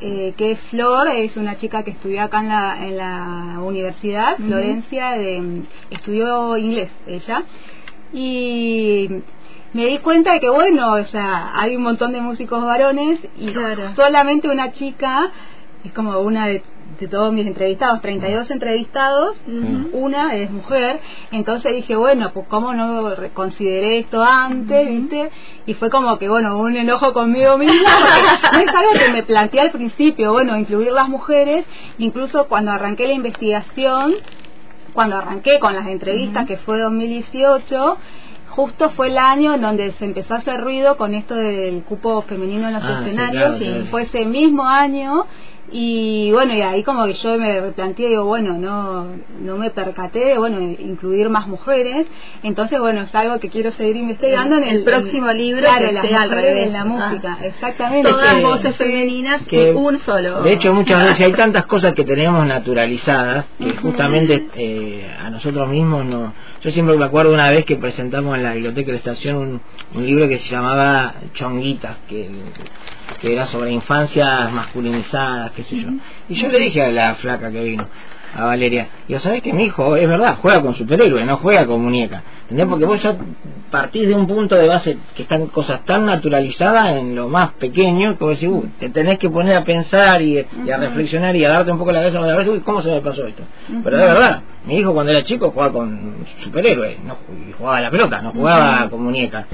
Eh, 0.00 0.34
que 0.36 0.52
es 0.52 0.60
Flor, 0.70 1.08
es 1.08 1.36
una 1.36 1.56
chica 1.56 1.82
que 1.82 1.92
estudió 1.92 2.22
acá 2.22 2.40
en 2.40 2.48
la, 2.48 2.86
en 2.86 2.96
la 2.98 3.60
universidad, 3.60 4.36
Florencia, 4.36 5.12
de, 5.12 5.62
estudió 5.90 6.56
inglés 6.58 6.90
ella, 7.06 7.44
y 8.12 9.08
me 9.72 9.86
di 9.86 9.98
cuenta 9.98 10.32
de 10.32 10.40
que 10.40 10.50
bueno, 10.50 10.92
o 10.92 11.04
sea, 11.04 11.52
hay 11.58 11.76
un 11.76 11.82
montón 11.82 12.12
de 12.12 12.20
músicos 12.20 12.62
varones 12.62 13.20
y 13.38 13.52
solamente 13.94 14.48
una 14.48 14.72
chica 14.72 15.30
es 15.84 15.92
como 15.92 16.18
una 16.20 16.46
de 16.46 16.62
de 16.98 17.06
todos 17.06 17.32
mis 17.32 17.46
entrevistados, 17.46 18.00
32 18.00 18.50
entrevistados, 18.50 19.40
una 19.92 20.34
es 20.34 20.50
mujer, 20.50 21.00
entonces 21.30 21.72
dije, 21.72 21.94
bueno, 21.94 22.32
pues 22.32 22.46
cómo 22.48 22.72
no 22.72 23.12
consideré 23.34 23.98
esto 23.98 24.22
antes, 24.22 24.88
¿viste? 24.88 25.30
Y 25.66 25.74
fue 25.74 25.90
como 25.90 26.18
que, 26.18 26.28
bueno, 26.28 26.58
un 26.58 26.76
enojo 26.76 27.12
conmigo 27.12 27.56
misma, 27.58 27.90
no 28.52 28.58
es 28.58 28.68
algo 28.68 28.90
que 28.98 29.12
me 29.12 29.22
planteé 29.22 29.60
al 29.60 29.70
principio, 29.70 30.32
bueno, 30.32 30.56
incluir 30.56 30.92
las 30.92 31.08
mujeres, 31.08 31.64
incluso 31.98 32.48
cuando 32.48 32.72
arranqué 32.72 33.06
la 33.06 33.14
investigación, 33.14 34.14
cuando 34.92 35.16
arranqué 35.16 35.60
con 35.60 35.74
las 35.74 35.86
entrevistas, 35.86 36.46
que 36.46 36.56
fue 36.56 36.80
2018, 36.80 37.96
justo 38.48 38.90
fue 38.90 39.08
el 39.08 39.18
año 39.18 39.54
en 39.54 39.60
donde 39.60 39.92
se 39.92 40.04
empezó 40.04 40.34
a 40.34 40.38
hacer 40.38 40.58
ruido 40.60 40.96
con 40.96 41.14
esto 41.14 41.34
del 41.34 41.84
cupo 41.84 42.22
femenino 42.22 42.66
en 42.66 42.74
los 42.74 42.82
ah, 42.82 43.00
escenarios, 43.00 43.60
y 43.60 43.86
fue 43.90 44.02
ese 44.02 44.24
mismo 44.24 44.66
año 44.66 45.26
y 45.70 46.30
bueno, 46.32 46.54
y 46.54 46.62
ahí 46.62 46.82
como 46.82 47.04
que 47.04 47.14
yo 47.14 47.36
me 47.36 47.60
replanteé, 47.60 48.08
digo, 48.08 48.24
bueno, 48.24 48.54
no, 48.54 49.06
no 49.40 49.56
me 49.58 49.70
percaté 49.70 50.20
de, 50.20 50.38
bueno, 50.38 50.60
incluir 50.60 51.28
más 51.28 51.46
mujeres. 51.46 52.06
Entonces, 52.42 52.80
bueno, 52.80 53.02
es 53.02 53.14
algo 53.14 53.38
que 53.38 53.50
quiero 53.50 53.70
seguir 53.72 53.96
investigando 53.96 54.56
en 54.56 54.64
el, 54.64 54.82
próximo 54.82 55.30
libro, 55.32 55.62
claro, 55.62 55.92
las 55.92 56.12
al 56.12 56.30
revés. 56.30 56.68
en 56.68 56.72
la 56.72 56.84
música, 56.84 57.38
exactamente. 57.42 58.08
Todas 58.08 58.40
voces 58.40 58.76
femeninas 58.76 59.42
que, 59.46 59.72
un 59.72 59.98
solo. 59.98 60.42
De 60.42 60.54
hecho, 60.54 60.72
muchas 60.72 61.02
veces 61.02 61.26
hay 61.26 61.32
tantas 61.32 61.66
cosas 61.66 61.92
que 61.92 62.04
tenemos 62.04 62.46
naturalizadas 62.46 63.44
que 63.58 63.76
justamente 63.76 64.48
eh, 64.54 65.06
a 65.22 65.28
nosotros 65.28 65.68
mismos 65.68 66.04
no... 66.06 66.32
Yo 66.60 66.70
siempre 66.72 66.96
me 66.96 67.04
acuerdo 67.04 67.32
una 67.32 67.50
vez 67.50 67.64
que 67.64 67.76
presentamos 67.76 68.36
en 68.36 68.42
la 68.42 68.54
biblioteca 68.54 68.86
de 68.86 68.92
la 68.92 68.98
estación 68.98 69.36
un, 69.36 69.60
un 69.94 70.06
libro 70.06 70.28
que 70.28 70.38
se 70.38 70.50
llamaba 70.50 71.14
Chonguitas, 71.34 71.98
que 72.08 72.28
que 73.20 73.32
era 73.32 73.46
sobre 73.46 73.72
infancias 73.72 74.52
masculinizadas, 74.52 75.50
qué 75.58 75.64
sé 75.64 75.76
yo. 75.80 75.88
Y 76.28 76.34
yo 76.36 76.48
le 76.48 76.60
dije 76.60 76.80
a 76.80 76.92
la 76.92 77.16
flaca 77.16 77.50
que 77.50 77.64
vino, 77.64 77.84
a 78.32 78.44
Valeria. 78.44 78.86
Y 79.08 79.12
ya 79.12 79.18
sabés 79.18 79.42
que 79.42 79.52
mi 79.52 79.64
hijo, 79.64 79.96
es 79.96 80.08
verdad, 80.08 80.36
juega 80.40 80.62
con 80.62 80.72
superhéroe, 80.74 81.24
no 81.24 81.38
juega 81.38 81.66
con 81.66 81.82
muñeca. 81.82 82.22
¿Entendés? 82.42 82.66
Porque 82.66 82.84
vos 82.84 83.02
ya 83.02 83.16
partís 83.72 84.06
de 84.06 84.14
un 84.14 84.28
punto 84.28 84.54
de 84.54 84.68
base 84.68 84.96
que 85.16 85.22
están 85.22 85.48
cosas 85.48 85.84
tan 85.84 86.06
naturalizadas 86.06 86.94
en 86.94 87.16
lo 87.16 87.28
más 87.28 87.50
pequeño 87.54 88.16
que 88.16 88.24
vos 88.24 88.40
decís, 88.40 88.54
uy, 88.54 88.70
te 88.78 88.88
tenés 88.90 89.18
que 89.18 89.28
poner 89.28 89.56
a 89.56 89.64
pensar 89.64 90.22
y, 90.22 90.38
a 90.38 90.76
reflexionar 90.76 91.34
y 91.34 91.44
a 91.44 91.50
darte 91.50 91.72
un 91.72 91.78
poco 91.78 91.90
la 91.90 91.98
cabeza 91.98 92.18
a 92.20 92.36
ver, 92.36 92.48
uy, 92.48 92.60
¿cómo 92.60 92.80
se 92.80 92.90
me 92.92 93.00
pasó 93.00 93.26
esto? 93.26 93.42
Pero 93.82 93.98
de 93.98 94.04
verdad, 94.04 94.42
mi 94.64 94.78
hijo 94.78 94.94
cuando 94.94 95.10
era 95.10 95.24
chico 95.24 95.50
jugaba 95.50 95.72
con 95.72 96.14
superhéroes, 96.44 97.00
no, 97.00 97.16
y 97.48 97.52
jugaba 97.52 97.78
a 97.78 97.80
la 97.80 97.90
pelota, 97.90 98.22
no 98.22 98.30
jugaba 98.30 98.88
con 98.88 99.02
muñeca. 99.02 99.44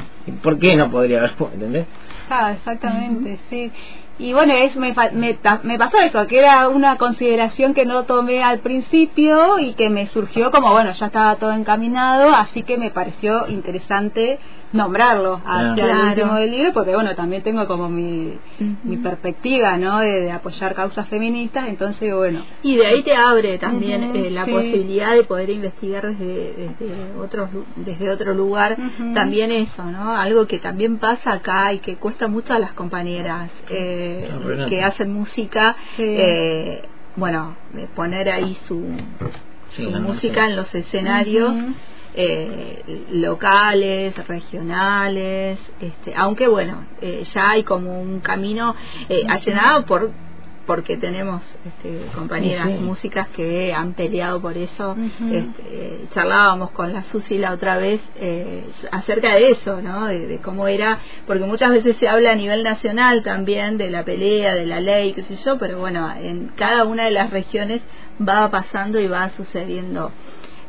¿Por 0.42 0.58
qué 0.58 0.76
no 0.76 0.90
podría 0.90 1.18
haber? 1.18 1.32
¿Entendés? 1.54 1.86
Ah, 2.28 2.52
exactamente, 2.52 3.38
sí. 3.48 3.72
Y 4.16 4.32
bueno, 4.32 4.54
es, 4.54 4.76
me, 4.76 4.94
me, 5.12 5.36
me, 5.64 5.78
pasó 5.78 5.98
eso, 5.98 6.26
que 6.28 6.38
era 6.38 6.68
una 6.68 6.98
consideración 6.98 7.74
que 7.74 7.84
no 7.84 8.04
tomé 8.04 8.44
al 8.44 8.60
principio 8.60 9.58
y 9.58 9.74
que 9.74 9.90
me 9.90 10.06
surgió 10.06 10.52
como, 10.52 10.70
bueno, 10.70 10.92
ya 10.92 11.06
estaba 11.06 11.34
todo 11.36 11.50
encaminado, 11.50 12.32
así 12.32 12.62
que 12.62 12.78
me 12.78 12.90
pareció 12.90 13.48
interesante 13.48 14.38
nombrarlo 14.74 15.40
hacia 15.46 15.84
el 15.84 16.08
último 16.08 16.34
del 16.34 16.50
libro, 16.50 16.72
porque 16.72 16.94
bueno, 16.94 17.14
también 17.14 17.42
tengo 17.42 17.66
como 17.68 17.88
mi, 17.88 18.36
mi 18.82 18.96
perspectiva, 18.96 19.76
¿no? 19.76 20.00
De, 20.00 20.32
apoyar 20.32 20.74
causas 20.74 21.08
feministas, 21.08 21.68
entonces 21.68 22.12
bueno. 22.12 22.42
Y 22.62 22.76
de 22.76 22.86
ahí 22.86 23.02
te 23.02 23.14
abre 23.14 23.56
también 23.58 24.16
eh, 24.16 24.30
la 24.30 24.44
posibilidad 24.44 25.14
de 25.14 25.22
poder 25.22 25.50
investigar 25.50 26.08
desde, 26.08 26.74
desde, 26.78 27.18
otro, 27.18 27.48
desde 27.76 28.10
otro 28.10 28.34
lugar. 28.34 28.76
También 29.14 29.52
eso, 29.52 29.84
¿no? 29.84 30.16
Algo 30.16 30.46
que 30.46 30.58
también 30.58 30.98
pasa 30.98 31.34
acá 31.34 31.72
y 31.72 31.78
que 31.78 31.96
cuesta 31.96 32.26
mucho 32.26 32.52
a 32.52 32.58
las 32.58 32.72
compañeras 32.72 33.50
eh, 33.70 34.28
que 34.68 34.82
hacen 34.82 35.12
música, 35.12 35.76
eh, 35.98 36.82
bueno, 37.14 37.54
poner 37.94 38.28
ahí 38.28 38.58
su, 38.66 38.84
su 39.76 39.90
música 39.90 40.46
en 40.46 40.56
los 40.56 40.74
escenarios 40.74 41.54
eh, 42.14 43.06
locales, 43.12 44.16
regionales, 44.26 45.58
este, 45.80 46.14
aunque 46.16 46.48
bueno, 46.48 46.86
eh, 47.00 47.24
ya 47.34 47.50
hay 47.50 47.64
como 47.64 48.00
un 48.00 48.20
camino 48.20 48.74
eh, 49.08 49.22
allanado 49.28 49.84
por 49.84 50.10
porque 50.66 50.96
tenemos 50.96 51.42
este, 51.66 52.06
compañeras 52.14 52.68
músicas 52.80 53.28
que 53.28 53.72
han 53.72 53.94
peleado 53.94 54.40
por 54.40 54.56
eso. 54.56 54.96
este, 55.30 56.06
charlábamos 56.14 56.70
con 56.70 56.92
la 56.92 57.02
Susi 57.04 57.38
la 57.38 57.52
otra 57.52 57.76
vez 57.76 58.00
eh, 58.16 58.64
acerca 58.90 59.34
de 59.34 59.50
eso, 59.50 59.82
¿no? 59.82 60.06
De, 60.06 60.40
cómo 60.42 60.66
era, 60.66 60.98
porque 61.26 61.44
muchas 61.44 61.70
veces 61.70 61.96
se 61.96 62.08
habla 62.08 62.32
a 62.32 62.36
nivel 62.36 62.62
nacional 62.62 63.22
también 63.22 63.76
de 63.76 63.90
la 63.90 64.04
pelea, 64.04 64.54
de 64.54 64.66
la 64.66 64.80
ley, 64.80 65.12
qué 65.12 65.22
sé 65.24 65.36
yo, 65.44 65.58
pero 65.58 65.78
bueno, 65.78 66.12
en 66.16 66.48
cada 66.56 66.84
una 66.84 67.04
de 67.04 67.10
las 67.10 67.30
regiones 67.30 67.82
va 68.26 68.50
pasando 68.50 69.00
y 69.00 69.06
va 69.06 69.30
sucediendo 69.30 70.12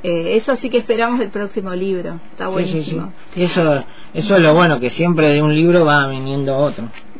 eh, 0.07 0.38
eso 0.38 0.55
sí 0.57 0.69
que 0.69 0.77
esperamos 0.77 1.19
el 1.19 1.29
próximo 1.29 1.74
libro. 1.74 2.19
Está 2.31 2.47
buenísimo. 2.47 3.12
Eso, 3.35 3.83
eso 4.13 4.35
es 4.35 4.41
lo 4.41 4.53
bueno, 4.53 4.79
que 4.79 4.91
siempre 4.91 5.33
de 5.33 5.41
un 5.41 5.55
libro 5.55 5.83
va 5.83 6.07
viniendo 6.07 6.55
otro. 6.55 6.89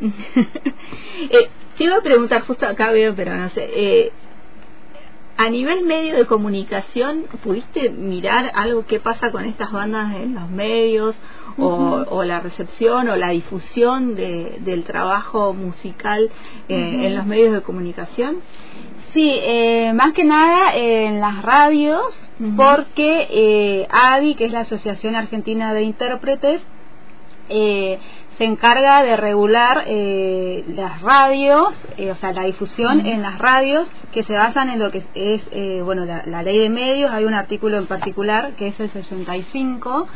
eh, 1.30 1.48
te 1.76 1.84
iba 1.84 1.96
a 1.96 2.00
preguntar, 2.00 2.42
justo 2.42 2.64
acá 2.64 2.92
veo, 2.92 3.12
pero 3.16 3.36
no 3.36 3.48
sé. 3.50 3.68
Eh, 3.74 4.12
a 5.36 5.50
nivel 5.50 5.84
medio 5.84 6.14
de 6.14 6.26
comunicación, 6.26 7.24
¿pudiste 7.42 7.90
mirar 7.90 8.52
algo 8.54 8.86
que 8.86 9.00
pasa 9.00 9.32
con 9.32 9.44
estas 9.44 9.72
bandas 9.72 10.14
en 10.14 10.34
los 10.34 10.48
medios 10.48 11.16
o, 11.58 12.22
la 12.22 12.38
recepción 12.38 13.08
o 13.08 13.16
la 13.16 13.30
difusión 13.30 14.14
de, 14.14 14.58
del 14.60 14.84
trabajo 14.84 15.52
musical 15.54 16.30
eh, 16.68 17.06
en 17.06 17.16
los 17.16 17.26
medios 17.26 17.52
de 17.52 17.62
comunicación? 17.62 18.36
Sí, 19.16 19.32
eh, 19.32 19.94
más 19.94 20.12
que 20.12 20.24
nada 20.24 20.76
en 20.76 21.20
las 21.20 21.40
radios, 21.40 22.02
porque 22.54 23.26
eh, 23.30 23.88
ADI, 23.90 24.34
que 24.34 24.44
es 24.44 24.52
la 24.52 24.60
Asociación 24.60 25.16
Argentina 25.16 25.72
de 25.72 25.84
Intérpretes, 25.84 26.60
eh, 27.48 27.98
se 28.36 28.44
encarga 28.44 29.02
de 29.02 29.16
regular 29.16 29.84
eh, 29.86 30.64
las 30.68 31.00
radios, 31.00 31.72
o 31.98 32.14
sea, 32.16 32.32
la 32.32 32.42
difusión 32.42 33.06
en 33.06 33.22
las 33.22 33.38
radios 33.38 33.88
que 34.12 34.22
se 34.22 34.34
basan 34.34 34.68
en 34.68 34.80
lo 34.80 34.90
que 34.90 35.02
es, 35.14 35.82
bueno, 35.82 36.04
la, 36.04 36.42
ley 36.42 36.58
de 36.58 36.68
medios. 36.68 37.10
Hay 37.10 37.24
un 37.24 37.32
artículo 37.32 37.78
en 37.78 37.86
particular 37.86 38.52
que 38.58 38.68
es 38.68 38.78
el 38.78 38.90
65 38.90 40.08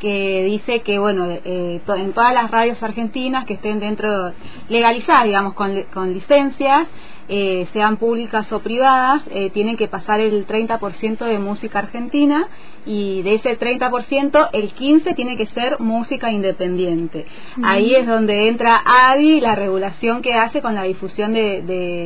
que 0.00 0.44
dice 0.44 0.80
que, 0.80 0.98
bueno, 0.98 1.28
en 1.28 2.12
todas 2.14 2.32
las 2.32 2.50
radios 2.50 2.82
argentinas 2.82 3.44
que 3.44 3.52
estén 3.52 3.80
dentro, 3.80 4.32
legalizadas, 4.70 5.24
digamos, 5.24 5.52
con, 5.52 5.82
con 5.92 6.14
licencias, 6.14 6.88
eh, 7.28 7.66
sean 7.72 7.96
públicas 7.96 8.52
o 8.52 8.60
privadas, 8.60 9.22
eh, 9.30 9.50
tienen 9.50 9.76
que 9.76 9.88
pasar 9.88 10.20
el 10.20 10.46
30% 10.46 11.24
de 11.24 11.38
música 11.38 11.80
argentina 11.80 12.48
y 12.84 13.22
de 13.22 13.34
ese 13.34 13.58
30% 13.58 14.50
el 14.52 14.72
15% 14.72 15.14
tiene 15.16 15.36
que 15.36 15.46
ser 15.46 15.80
música 15.80 16.30
independiente. 16.30 17.26
Ahí 17.64 17.94
es 17.94 18.06
donde 18.06 18.48
entra 18.48 18.80
ADI, 18.86 19.40
la 19.40 19.56
regulación 19.56 20.22
que 20.22 20.34
hace 20.34 20.62
con 20.62 20.76
la 20.76 20.84
difusión 20.84 21.32
de, 21.32 21.62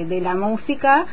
de, 0.08 0.20
la 0.22 0.34
música 0.34 1.06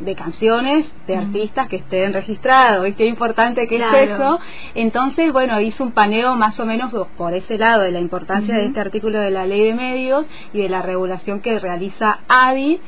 de 0.00 0.14
canciones 0.14 0.86
de 1.06 1.16
artistas 1.16 1.68
que 1.68 1.76
estén 1.76 2.12
registrados, 2.12 2.84
¿viste? 2.84 3.04
Qué 3.04 3.08
importante 3.08 3.66
que 3.66 3.76
es 3.76 3.92
eso. 4.10 4.40
Entonces, 4.74 5.32
bueno, 5.32 5.60
hizo 5.60 5.84
un 5.84 5.92
paneo 5.92 6.34
más 6.34 6.58
o 6.60 6.66
menos 6.66 6.92
por 7.16 7.32
ese 7.32 7.56
lado 7.56 7.82
de 7.82 7.92
la 7.92 8.00
importancia 8.00 8.54
de 8.54 8.66
este 8.66 8.80
artículo 8.80 9.20
de 9.20 9.30
la 9.30 9.46
ley 9.46 9.64
de 9.64 9.74
medios 9.74 10.26
y 10.52 10.58
de 10.58 10.68
la 10.68 10.82
regulación 10.82 11.40
que 11.40 11.58
realiza 11.58 12.18
ADI 12.28 12.80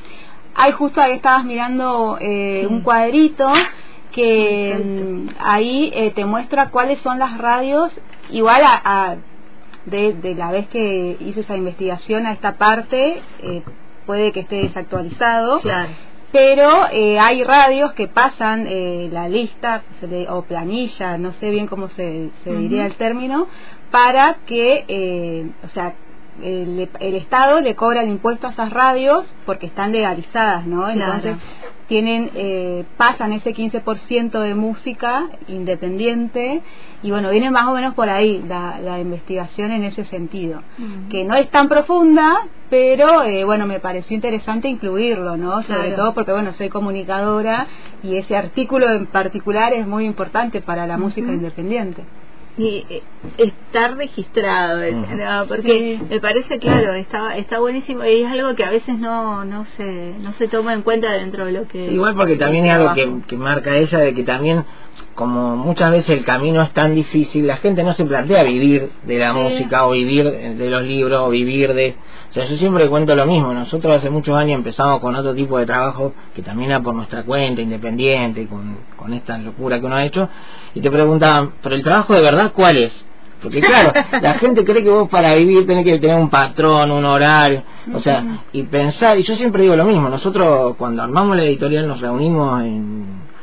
Ahí 0.58 0.72
justo 0.72 1.02
ahí 1.02 1.12
estabas 1.12 1.44
mirando 1.44 2.16
eh, 2.18 2.66
un 2.68 2.80
cuadrito 2.80 3.46
que 4.12 4.74
mm, 4.74 5.28
ahí 5.38 5.92
eh, 5.94 6.12
te 6.12 6.24
muestra 6.24 6.70
cuáles 6.70 6.98
son 7.00 7.18
las 7.18 7.36
radios, 7.36 7.92
igual 8.30 8.62
a, 8.64 9.16
de, 9.84 10.34
la 10.34 10.50
vez 10.50 10.66
que 10.68 11.18
hice 11.20 11.40
esa 11.40 11.56
investigación 11.56 12.24
a 12.24 12.32
esta 12.32 12.56
parte, 12.56 13.20
eh, 13.42 13.62
puede 14.06 14.32
que 14.32 14.40
esté 14.40 14.62
desactualizado. 14.62 15.60
Pero 16.32 16.82
hay 16.82 17.44
radios 17.44 17.92
que 17.92 18.08
pasan 18.08 18.66
la 19.10 19.28
lista 19.28 19.82
o 20.28 20.42
planilla, 20.42 21.16
no 21.16 21.32
sé 21.34 21.50
bien 21.50 21.66
cómo 21.66 21.88
se, 21.88 22.30
diría 22.44 22.84
el 22.84 22.94
término, 22.96 23.46
para 23.90 24.34
que, 24.44 25.52
o 25.64 25.68
sea, 25.68 25.94
el, 26.42 27.14
Estado 27.14 27.60
le 27.60 27.74
cobra 27.74 28.02
el 28.02 28.08
impuesto 28.08 28.46
a 28.46 28.50
esas 28.50 28.70
radios 28.70 29.24
porque 29.44 29.66
están 29.66 29.92
legalizadas, 29.92 30.66
¿no? 30.66 30.88
Entonces 30.88 31.36
tienen 31.88 32.30
eh, 32.34 32.84
pasan 32.96 33.32
ese 33.32 33.54
15% 33.54 34.40
de 34.40 34.54
música 34.54 35.28
independiente 35.48 36.62
y 37.02 37.10
bueno, 37.10 37.30
viene 37.30 37.50
más 37.50 37.68
o 37.68 37.72
menos 37.72 37.94
por 37.94 38.08
ahí 38.08 38.42
la, 38.48 38.80
la 38.80 38.98
investigación 38.98 39.70
en 39.70 39.84
ese 39.84 40.04
sentido, 40.06 40.62
que 41.10 41.24
no 41.24 41.36
es 41.36 41.48
tan 41.50 41.68
profunda, 41.68 42.42
pero 42.70 43.22
eh, 43.22 43.44
bueno, 43.44 43.66
me 43.66 43.78
pareció 43.78 44.16
interesante 44.16 44.68
incluirlo, 44.68 45.36
¿no? 45.36 45.62
Sobre 45.62 45.92
todo 45.92 46.14
porque 46.14 46.32
bueno, 46.32 46.52
soy 46.54 46.68
comunicadora 46.68 47.66
y 48.02 48.16
ese 48.16 48.36
artículo 48.36 48.90
en 48.90 49.06
particular 49.06 49.72
es 49.72 49.86
muy 49.86 50.04
importante 50.04 50.60
para 50.60 50.86
la 50.86 50.98
música 50.98 51.30
independiente 51.30 52.02
y 52.58 52.86
eh, 52.88 53.02
estar 53.36 53.96
registrado 53.96 54.80
porque 55.46 56.00
me 56.08 56.20
parece 56.20 56.58
claro 56.58 56.94
está 56.94 57.36
está 57.36 57.58
buenísimo 57.58 58.04
y 58.04 58.22
es 58.22 58.30
algo 58.30 58.54
que 58.54 58.64
a 58.64 58.70
veces 58.70 58.98
no 58.98 59.44
no 59.44 59.66
se 59.76 60.14
no 60.20 60.32
se 60.34 60.48
toma 60.48 60.72
en 60.72 60.82
cuenta 60.82 61.12
dentro 61.12 61.44
de 61.44 61.52
lo 61.52 61.68
que 61.68 61.92
igual 61.92 62.14
porque 62.14 62.36
también 62.36 62.64
es 62.64 62.72
algo 62.72 62.94
que, 62.94 63.22
que 63.26 63.36
marca 63.36 63.76
ella 63.76 63.98
de 63.98 64.14
que 64.14 64.22
también 64.22 64.64
como 65.16 65.56
muchas 65.56 65.90
veces 65.90 66.18
el 66.18 66.24
camino 66.24 66.60
es 66.62 66.70
tan 66.72 66.94
difícil, 66.94 67.46
la 67.46 67.56
gente 67.56 67.82
no 67.82 67.94
se 67.94 68.04
plantea 68.04 68.42
vivir 68.42 68.90
de 69.02 69.18
la 69.18 69.32
música 69.32 69.86
o 69.86 69.92
vivir 69.92 70.30
de 70.30 70.70
los 70.70 70.82
libros 70.82 71.22
o 71.26 71.30
vivir 71.30 71.72
de... 71.72 71.96
O 72.28 72.32
sea, 72.32 72.44
yo 72.44 72.54
siempre 72.56 72.86
cuento 72.88 73.16
lo 73.16 73.24
mismo, 73.24 73.54
nosotros 73.54 73.94
hace 73.94 74.10
muchos 74.10 74.36
años 74.36 74.56
empezamos 74.56 75.00
con 75.00 75.16
otro 75.16 75.34
tipo 75.34 75.58
de 75.58 75.64
trabajo 75.64 76.12
que 76.34 76.42
también 76.42 76.70
era 76.70 76.80
por 76.80 76.94
nuestra 76.94 77.24
cuenta, 77.24 77.62
independiente, 77.62 78.46
con, 78.46 78.76
con 78.94 79.14
esta 79.14 79.38
locura 79.38 79.80
que 79.80 79.86
uno 79.86 79.96
ha 79.96 80.04
hecho, 80.04 80.28
y 80.74 80.82
te 80.82 80.90
preguntaban, 80.90 81.54
pero 81.62 81.74
el 81.74 81.82
trabajo 81.82 82.12
de 82.12 82.20
verdad 82.20 82.52
cuál 82.54 82.76
es? 82.76 83.04
Porque 83.42 83.60
claro, 83.60 83.92
la 84.20 84.34
gente 84.34 84.64
cree 84.64 84.84
que 84.84 84.90
vos 84.90 85.08
para 85.08 85.34
vivir 85.34 85.66
tenés 85.66 85.86
que 85.86 85.98
tener 85.98 86.16
un 86.16 86.28
patrón, 86.28 86.90
un 86.90 87.06
horario, 87.06 87.62
o 87.94 88.00
sea, 88.00 88.42
y 88.52 88.64
pensar, 88.64 89.18
y 89.18 89.22
yo 89.22 89.34
siempre 89.34 89.62
digo 89.62 89.76
lo 89.76 89.84
mismo, 89.86 90.10
nosotros 90.10 90.76
cuando 90.76 91.02
armamos 91.02 91.38
la 91.38 91.44
editorial 91.44 91.88
nos 91.88 92.02
reunimos 92.02 92.62
en 92.62 93.35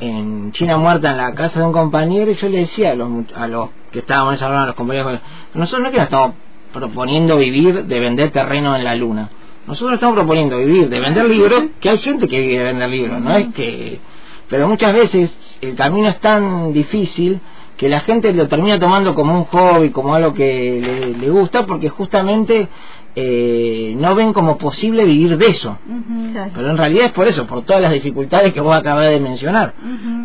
en 0.00 0.52
China 0.52 0.76
Muerta 0.76 1.10
en 1.10 1.16
la 1.16 1.34
casa 1.34 1.60
de 1.60 1.66
un 1.66 1.72
compañero 1.72 2.30
y 2.30 2.34
yo 2.34 2.48
le 2.48 2.58
decía 2.58 2.92
a 2.92 2.94
los, 2.94 3.10
a 3.34 3.46
los 3.46 3.70
que 3.90 4.00
estábamos 4.00 4.32
en 4.32 4.34
esa 4.36 4.62
a 4.62 4.66
los 4.66 4.74
compañeros, 4.74 5.20
nosotros 5.54 5.82
no 5.82 5.86
es 5.88 5.92
que 5.92 5.98
nos 5.98 6.06
estamos 6.06 6.34
proponiendo 6.72 7.36
vivir 7.36 7.84
de 7.84 8.00
vender 8.00 8.30
terreno 8.30 8.74
en 8.74 8.84
la 8.84 8.94
luna. 8.94 9.30
Nosotros 9.66 9.94
estamos 9.94 10.16
proponiendo 10.16 10.58
vivir 10.58 10.88
de 10.88 11.00
vender 11.00 11.24
libros, 11.26 11.62
que 11.80 11.90
hay 11.90 11.98
gente 11.98 12.28
que 12.28 12.38
vive 12.38 12.58
de 12.58 12.64
vender 12.64 12.88
libros, 12.90 13.20
no 13.20 13.34
es 13.36 13.48
que... 13.54 14.00
Pero 14.48 14.68
muchas 14.68 14.92
veces 14.92 15.58
el 15.62 15.74
camino 15.74 16.08
es 16.08 16.18
tan 16.20 16.72
difícil 16.72 17.40
que 17.76 17.88
la 17.88 18.00
gente 18.00 18.32
lo 18.34 18.46
termina 18.46 18.78
tomando 18.78 19.14
como 19.14 19.36
un 19.36 19.44
hobby, 19.44 19.90
como 19.90 20.14
algo 20.14 20.34
que 20.34 20.80
le, 20.82 21.18
le 21.18 21.30
gusta, 21.30 21.66
porque 21.66 21.88
justamente 21.88 22.68
eh, 23.16 23.94
no 23.96 24.14
ven 24.14 24.32
como 24.32 24.58
posible 24.58 25.04
vivir 25.04 25.36
de 25.38 25.46
eso. 25.46 25.78
Pero 26.54 26.70
en 26.70 26.76
realidad 26.76 27.06
es 27.06 27.12
por 27.12 27.26
eso, 27.28 27.46
por 27.46 27.64
todas 27.64 27.80
las 27.80 27.92
dificultades 27.92 28.52
que 28.52 28.60
vos 28.60 28.74
acabas 28.74 29.08
de 29.10 29.20
mencionar. 29.20 29.74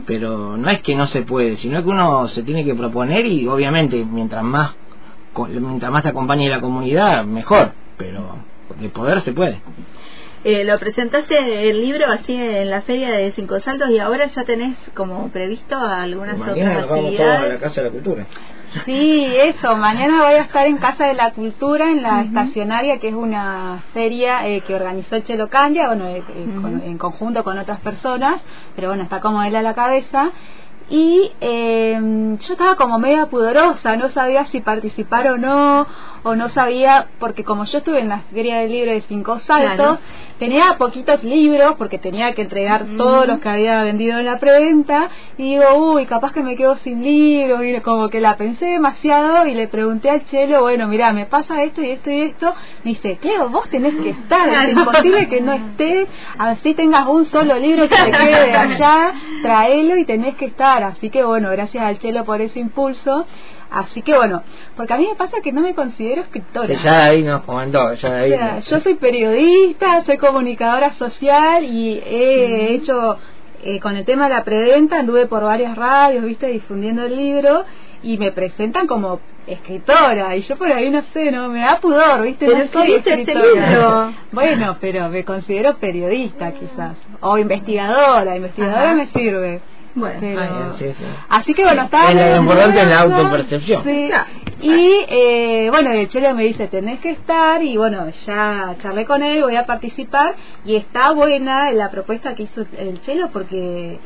Pero 0.05 0.57
no 0.57 0.69
es 0.69 0.81
que 0.81 0.95
no 0.95 1.07
se 1.07 1.21
puede, 1.21 1.57
sino 1.57 1.83
que 1.83 1.89
uno 1.89 2.27
se 2.29 2.43
tiene 2.43 2.65
que 2.65 2.75
proponer 2.75 3.25
y 3.25 3.47
obviamente 3.47 4.03
mientras 4.03 4.43
más 4.43 4.75
mientras 5.47 5.91
más 5.91 6.03
te 6.03 6.09
acompañe 6.09 6.49
la 6.49 6.59
comunidad, 6.59 7.23
mejor. 7.23 7.71
Pero 7.97 8.37
de 8.79 8.89
poder 8.89 9.21
se 9.21 9.33
puede. 9.33 9.61
Eh, 10.43 10.63
lo 10.63 10.79
presentaste 10.79 11.69
el 11.69 11.81
libro 11.81 12.05
así 12.07 12.33
en 12.33 12.69
la 12.69 12.81
feria 12.81 13.11
de 13.11 13.31
Cinco 13.33 13.59
Saltos 13.59 13.89
y 13.89 13.99
ahora 13.99 14.27
ya 14.27 14.45
tenés 14.45 14.77
como 14.93 15.29
previsto 15.29 15.77
algunas 15.77 16.39
otras 16.39 16.83
actividades. 16.83 17.43
a 17.43 17.53
la 17.53 17.59
Casa 17.59 17.81
de 17.81 17.87
la 17.87 17.93
Cultura. 17.93 18.25
Sí, 18.85 19.25
eso. 19.35 19.75
Mañana 19.75 20.23
voy 20.23 20.35
a 20.35 20.41
estar 20.41 20.67
en 20.67 20.77
Casa 20.77 21.07
de 21.07 21.13
la 21.13 21.31
Cultura, 21.31 21.89
en 21.89 22.03
la 22.03 22.21
estacionaria, 22.21 22.99
que 22.99 23.09
es 23.09 23.15
una 23.15 23.83
feria 23.93 24.47
eh, 24.47 24.61
que 24.61 24.75
organizó 24.75 25.15
el 25.15 25.23
Chelo 25.23 25.49
Candia, 25.49 25.87
bueno, 25.87 26.07
eh, 26.07 26.23
en 26.35 26.97
conjunto 26.97 27.43
con 27.43 27.57
otras 27.57 27.79
personas, 27.79 28.41
pero 28.75 28.89
bueno, 28.89 29.03
está 29.03 29.21
como 29.21 29.41
él 29.43 29.55
a 29.55 29.61
la 29.61 29.73
cabeza 29.73 30.31
y 30.89 31.31
eh, 31.41 32.37
yo 32.39 32.53
estaba 32.53 32.75
como 32.75 32.97
media 32.99 33.27
pudorosa, 33.27 33.95
no 33.95 34.09
sabía 34.09 34.45
si 34.47 34.61
participar 34.61 35.27
o 35.27 35.37
no, 35.37 35.85
o 36.23 36.35
no 36.35 36.49
sabía, 36.49 37.07
porque 37.19 37.43
como 37.43 37.65
yo 37.65 37.77
estuve 37.77 37.99
en 37.99 38.09
la 38.09 38.19
feria 38.33 38.59
del 38.59 38.71
libro 38.71 38.91
de 38.91 39.01
Cinco 39.01 39.39
Saltos, 39.39 39.99
tenía 40.37 40.77
poquitos 40.77 41.23
libros, 41.23 41.75
porque 41.77 41.97
tenía 41.97 42.33
que 42.33 42.43
entregar 42.43 42.85
todos 42.97 43.27
los 43.27 43.39
que 43.39 43.49
había 43.49 43.83
vendido 43.83 44.19
en 44.19 44.25
la 44.25 44.39
preventa, 44.39 45.09
y 45.37 45.43
digo, 45.51 45.93
uy, 45.93 46.05
capaz 46.05 46.31
que 46.31 46.41
me 46.41 46.55
quedo 46.55 46.77
sin 46.77 47.03
libros, 47.03 47.63
y 47.63 47.79
como 47.81 48.09
que 48.09 48.21
la 48.21 48.37
pensé 48.37 48.65
demasiado, 48.65 49.45
y 49.47 49.53
le 49.53 49.67
pregunté 49.67 50.09
al 50.09 50.25
Chelo, 50.25 50.61
bueno, 50.61 50.87
mira, 50.87 51.11
me 51.13 51.25
pasa 51.25 51.63
esto 51.63 51.81
y 51.81 51.91
esto 51.91 52.09
y 52.09 52.21
esto, 52.21 52.53
me 52.83 52.91
dice, 52.91 53.17
Cleo, 53.17 53.49
vos 53.49 53.69
tenés 53.69 53.95
que 53.95 54.09
estar, 54.09 54.47
es 54.49 54.71
imposible 54.71 55.27
que 55.27 55.41
no 55.41 55.53
estés, 55.53 56.07
así 56.37 56.73
tengas 56.73 57.05
un 57.07 57.25
solo 57.25 57.57
libro 57.59 57.87
que 57.87 57.95
te 57.95 58.11
quede 58.11 58.55
allá, 58.55 59.13
traelo 59.41 59.97
y 59.97 60.05
tenés 60.05 60.35
que 60.35 60.45
estar, 60.45 60.78
así 60.87 61.09
que 61.09 61.23
bueno, 61.23 61.49
gracias 61.51 61.83
al 61.83 61.99
Chelo 61.99 62.25
por 62.25 62.41
ese 62.41 62.59
impulso, 62.59 63.25
Así 63.71 64.01
que 64.01 64.15
bueno, 64.15 64.41
porque 64.75 64.93
a 64.93 64.97
mí 64.97 65.07
me 65.07 65.15
pasa 65.15 65.41
que 65.41 65.51
no 65.51 65.61
me 65.61 65.75
considero 65.75 66.23
escritora. 66.23 66.73
Ya 66.73 67.05
ahí 67.05 67.23
nos 67.23 67.45
ya 68.01 68.15
ahí. 68.15 68.33
yo 68.67 68.79
soy 68.79 68.95
periodista, 68.95 70.03
soy 70.05 70.17
comunicadora 70.17 70.93
social 70.93 71.63
y 71.63 72.01
he 72.03 72.73
hecho 72.73 73.17
eh, 73.63 73.79
con 73.79 73.95
el 73.95 74.05
tema 74.05 74.27
de 74.27 74.35
la 74.35 74.43
preventa, 74.43 74.99
anduve 74.99 75.27
por 75.27 75.43
varias 75.43 75.77
radios, 75.77 76.23
viste, 76.23 76.47
difundiendo 76.47 77.05
el 77.05 77.15
libro 77.15 77.63
y 78.01 78.17
me 78.17 78.31
presentan 78.31 78.87
como 78.87 79.19
escritora 79.45 80.35
y 80.35 80.41
yo 80.41 80.55
por 80.55 80.71
ahí 80.71 80.89
no 80.89 81.01
sé, 81.13 81.31
no 81.31 81.49
me 81.49 81.59
da 81.59 81.79
pudor, 81.79 82.23
¿viste? 82.23 82.47
Pero 82.47 82.57
no 82.57 82.71
soy 82.71 82.93
este 82.93 83.35
libro. 83.35 84.13
Bueno, 84.31 84.77
pero 84.79 85.09
me 85.09 85.23
considero 85.25 85.75
periodista 85.77 86.53
quizás 86.53 86.95
o 87.19 87.37
investigadora, 87.37 88.35
investigadora 88.35 88.95
me 88.95 89.07
sirve. 89.07 89.61
Bueno, 89.99 90.75
así 91.29 91.53
que 91.53 91.63
bueno, 91.63 91.83
estaba... 91.83 92.13
lo 92.13 92.37
importante 92.37 92.81
es 92.81 92.87
la 92.87 93.01
autopercepción. 93.01 93.83
Y 94.61 95.05
eh, 95.07 95.67
bueno, 95.69 95.91
el 95.91 96.09
Chelo 96.09 96.33
me 96.35 96.43
dice, 96.43 96.67
tenés 96.67 96.99
que 96.99 97.11
estar 97.11 97.63
y 97.63 97.77
bueno, 97.77 98.09
ya 98.25 98.75
charlé 98.81 99.05
con 99.05 99.23
él, 99.23 99.41
voy 99.41 99.55
a 99.55 99.65
participar 99.65 100.35
y 100.65 100.75
está 100.75 101.11
buena 101.11 101.71
la 101.71 101.89
propuesta 101.89 102.35
que 102.35 102.43
hizo 102.43 102.65
el 102.77 103.01
Chelo 103.03 103.29
porque 103.31 103.99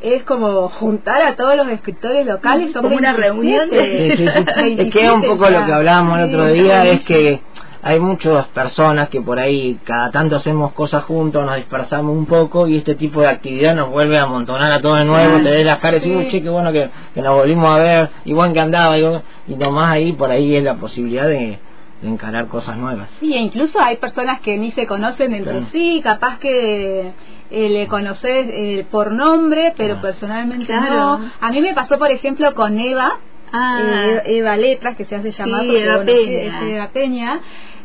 es 0.00 0.22
como 0.22 0.68
juntar 0.68 1.22
a 1.22 1.34
todos 1.34 1.56
los 1.56 1.68
escritores 1.68 2.24
locales, 2.24 2.72
son 2.72 2.82
como 2.82 2.96
una 2.96 3.12
reunión. 3.12 3.68
de... 3.70 4.12
es 4.78 4.92
que 4.92 5.10
un 5.10 5.22
poco 5.22 5.50
lo 5.50 5.64
que 5.64 5.72
hablábamos 5.72 6.18
el 6.20 6.24
otro 6.26 6.46
día, 6.52 6.84
es 6.84 7.00
que 7.00 7.40
hay 7.82 8.00
muchas 8.00 8.46
personas 8.48 9.08
que 9.08 9.20
por 9.20 9.38
ahí 9.38 9.78
cada 9.84 10.10
tanto 10.10 10.36
hacemos 10.36 10.72
cosas 10.72 11.04
juntos, 11.04 11.44
nos 11.44 11.56
dispersamos 11.56 12.16
un 12.16 12.26
poco 12.26 12.66
y 12.66 12.76
este 12.76 12.94
tipo 12.94 13.20
de 13.20 13.28
actividad 13.28 13.74
nos 13.74 13.90
vuelve 13.90 14.18
a 14.18 14.24
amontonar 14.24 14.72
a 14.72 14.80
todos 14.80 14.98
de 14.98 15.04
nuevo, 15.04 15.38
te 15.38 15.50
ves 15.50 15.66
las 15.66 15.78
caras 15.78 16.04
y 16.04 16.08
decimos, 16.08 16.30
che, 16.30 16.42
qué 16.42 16.48
bueno 16.48 16.72
que, 16.72 16.90
nos 17.14 17.34
volvimos 17.34 17.70
a 17.70 17.82
ver, 17.82 18.10
igual 18.24 18.52
que 18.52 18.60
andaba, 18.60 18.98
y, 18.98 19.04
y 19.48 19.54
nomás 19.56 19.92
ahí 19.92 20.12
por 20.12 20.30
ahí 20.30 20.56
es 20.56 20.64
la 20.64 20.74
posibilidad 20.74 21.28
de, 21.28 21.58
encarar 22.02 22.46
cosas 22.46 22.76
nuevas. 22.76 23.10
Sí, 23.18 23.34
e 23.34 23.38
incluso 23.38 23.80
hay 23.80 23.96
personas 23.96 24.40
que 24.40 24.56
ni 24.56 24.70
se 24.72 24.86
conocen 24.86 25.34
entre 25.34 25.64
sí, 25.72 26.00
capaz 26.02 26.38
que 26.38 27.12
eh, 27.50 27.68
le 27.68 27.88
conoces 27.88 28.46
eh, 28.50 28.86
por 28.90 29.10
nombre, 29.10 29.74
pero 29.76 30.00
personalmente 30.00 30.72
no. 30.72 31.20
A 31.40 31.50
mí 31.50 31.60
me 31.60 31.74
pasó, 31.74 31.98
por 31.98 32.12
ejemplo, 32.12 32.54
con 32.54 32.78
Eva, 32.78 33.18
ah. 33.52 33.80
eh, 33.82 34.22
Eva 34.38 34.56
Letras, 34.56 34.96
que 34.96 35.04
se 35.04 35.16
hace 35.16 35.30
llamar 35.30 35.64
Eva, 35.64 36.04
Peña. 36.04 36.68
Eva 36.68 36.88
Peña 36.88 37.40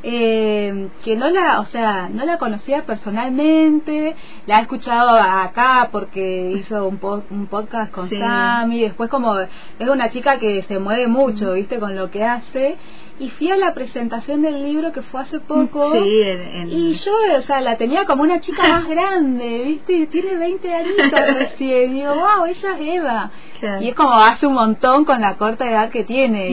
eh, 0.06 0.90
que 1.04 1.16
no 1.16 1.30
la, 1.30 1.62
o 1.62 1.66
sea, 1.68 2.10
no 2.10 2.26
la 2.26 2.38
conocía 2.38 2.82
personalmente, 2.82 4.16
la 4.46 4.60
he 4.60 4.62
escuchado 4.64 5.16
acá 5.16 5.90
porque 5.94 6.52
hizo 6.52 6.88
un, 6.88 7.00
un 7.30 7.48
podcast 7.48 7.92
con 7.94 8.10
Sammy, 8.10 8.82
después 8.82 9.10
como 9.10 9.40
es 9.40 9.50
una 9.80 10.10
chica 10.10 10.40
que 10.40 10.64
se 10.64 10.78
mueve 10.78 11.08
mucho, 11.08 11.54
viste, 11.54 11.80
con 11.80 11.96
lo 11.96 12.12
que 12.12 12.26
hace, 12.26 12.76
y 13.20 13.30
fui 13.30 13.52
a 13.52 13.58
la 13.58 13.74
presentación 13.74 14.42
del 14.42 14.64
libro 14.64 14.92
que 14.92 15.02
fue 15.04 15.22
hace 15.22 15.40
poco 15.40 15.96
y 15.96 16.94
yo, 16.94 17.12
o 17.38 17.42
sea, 17.44 17.62
la 17.62 17.78
tenía 17.78 18.06
como 18.06 18.24
una 18.24 18.40
chica 18.40 18.64
más 18.68 18.88
grande, 18.88 19.64
viste, 19.66 20.08
tiene 20.08 20.36
20 20.36 20.74
años 20.74 20.94
recién, 21.38 21.92
y 21.92 22.00
digo, 22.02 22.14
wow, 22.16 22.46
ella 22.46 22.78
es 22.80 22.98
Eva. 22.98 23.32
Y 23.80 23.90
es 23.90 23.96
como 23.96 24.14
hace 24.14 24.46
un 24.46 24.54
montón 24.54 25.06
con 25.06 25.22
la 25.22 25.36
corta 25.36 25.70
edad 25.70 25.90
que 25.90 26.04
tiene. 26.04 26.50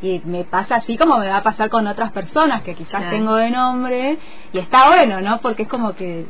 Y, 0.00 0.22
me 0.24 0.44
pasa 0.44 0.76
así 0.76 0.96
como 0.96 1.18
me 1.18 1.28
va 1.28 1.38
a 1.38 1.42
pasar 1.42 1.68
con 1.68 1.86
otras 1.86 2.12
personas 2.12 2.62
que 2.62 2.74
quizás 2.74 3.10
tengo 3.10 3.34
de 3.34 3.50
nombre. 3.50 4.18
Y 4.52 4.58
está 4.58 4.88
bueno, 4.88 5.20
¿no? 5.20 5.40
Porque 5.40 5.64
es 5.64 5.68
como 5.68 5.94
que. 5.94 6.26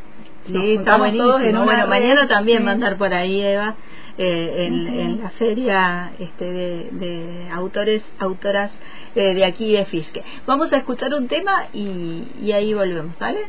Sí, 0.47 0.75
está 0.75 0.97
buenísimo. 0.97 1.65
Bueno, 1.65 1.87
mañana 1.87 2.27
también 2.27 2.65
va 2.65 2.71
a 2.71 2.73
andar 2.73 2.97
por 2.97 3.13
ahí, 3.13 3.43
Eva. 3.43 3.77
Eh, 4.21 4.67
en, 4.67 5.23
la 5.23 5.31
feria 5.31 6.11
este, 6.19 6.45
de, 6.45 7.49
autores, 7.53 8.03
autoras 8.19 8.73
eh, 9.15 9.33
de 9.35 9.45
aquí 9.45 9.71
de 9.71 9.85
Fiske. 9.85 10.25
Vamos 10.45 10.73
a 10.73 10.79
escuchar 10.79 11.15
un 11.15 11.29
tema 11.29 11.69
y, 11.73 12.27
y 12.43 12.51
ahí 12.51 12.75
volvemos, 12.75 13.17
¿vale? 13.21 13.47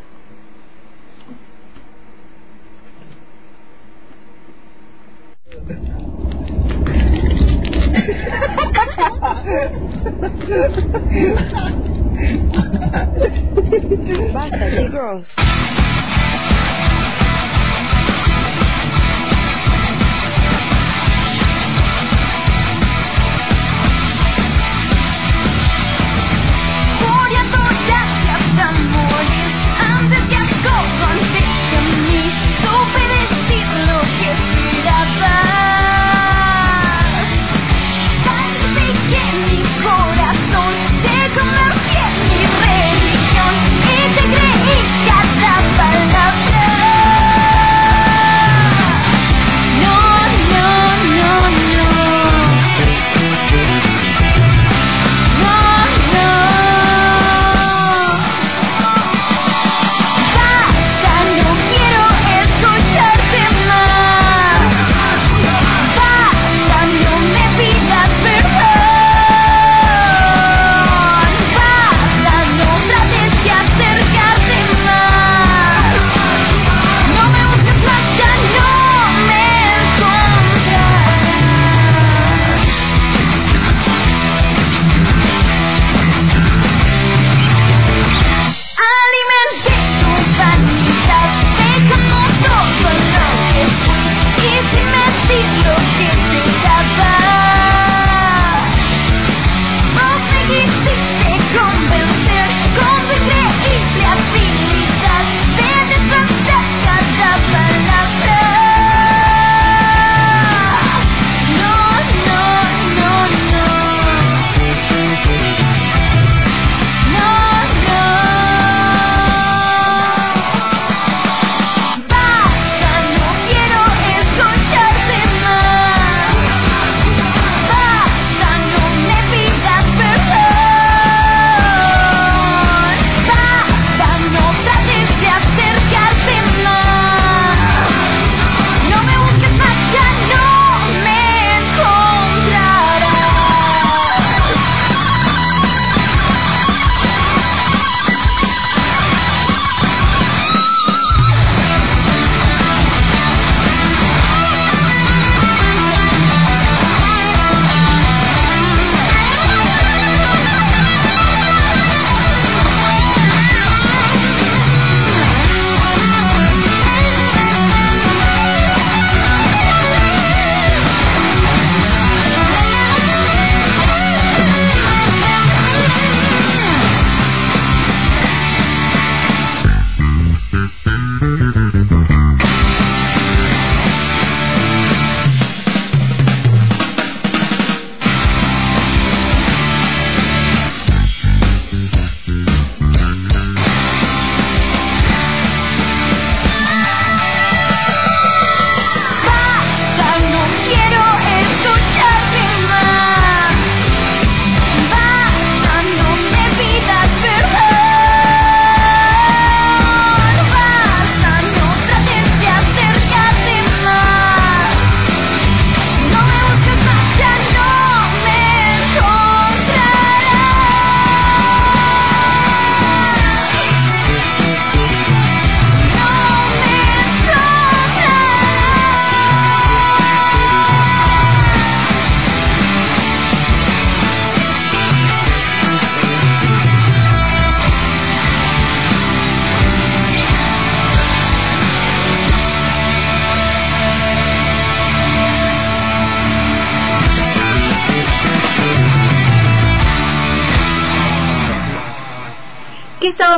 Basta. 14.33 15.49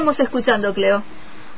Estábamos 0.02 0.20
escuchando, 0.20 0.74
Cleo? 0.74 1.04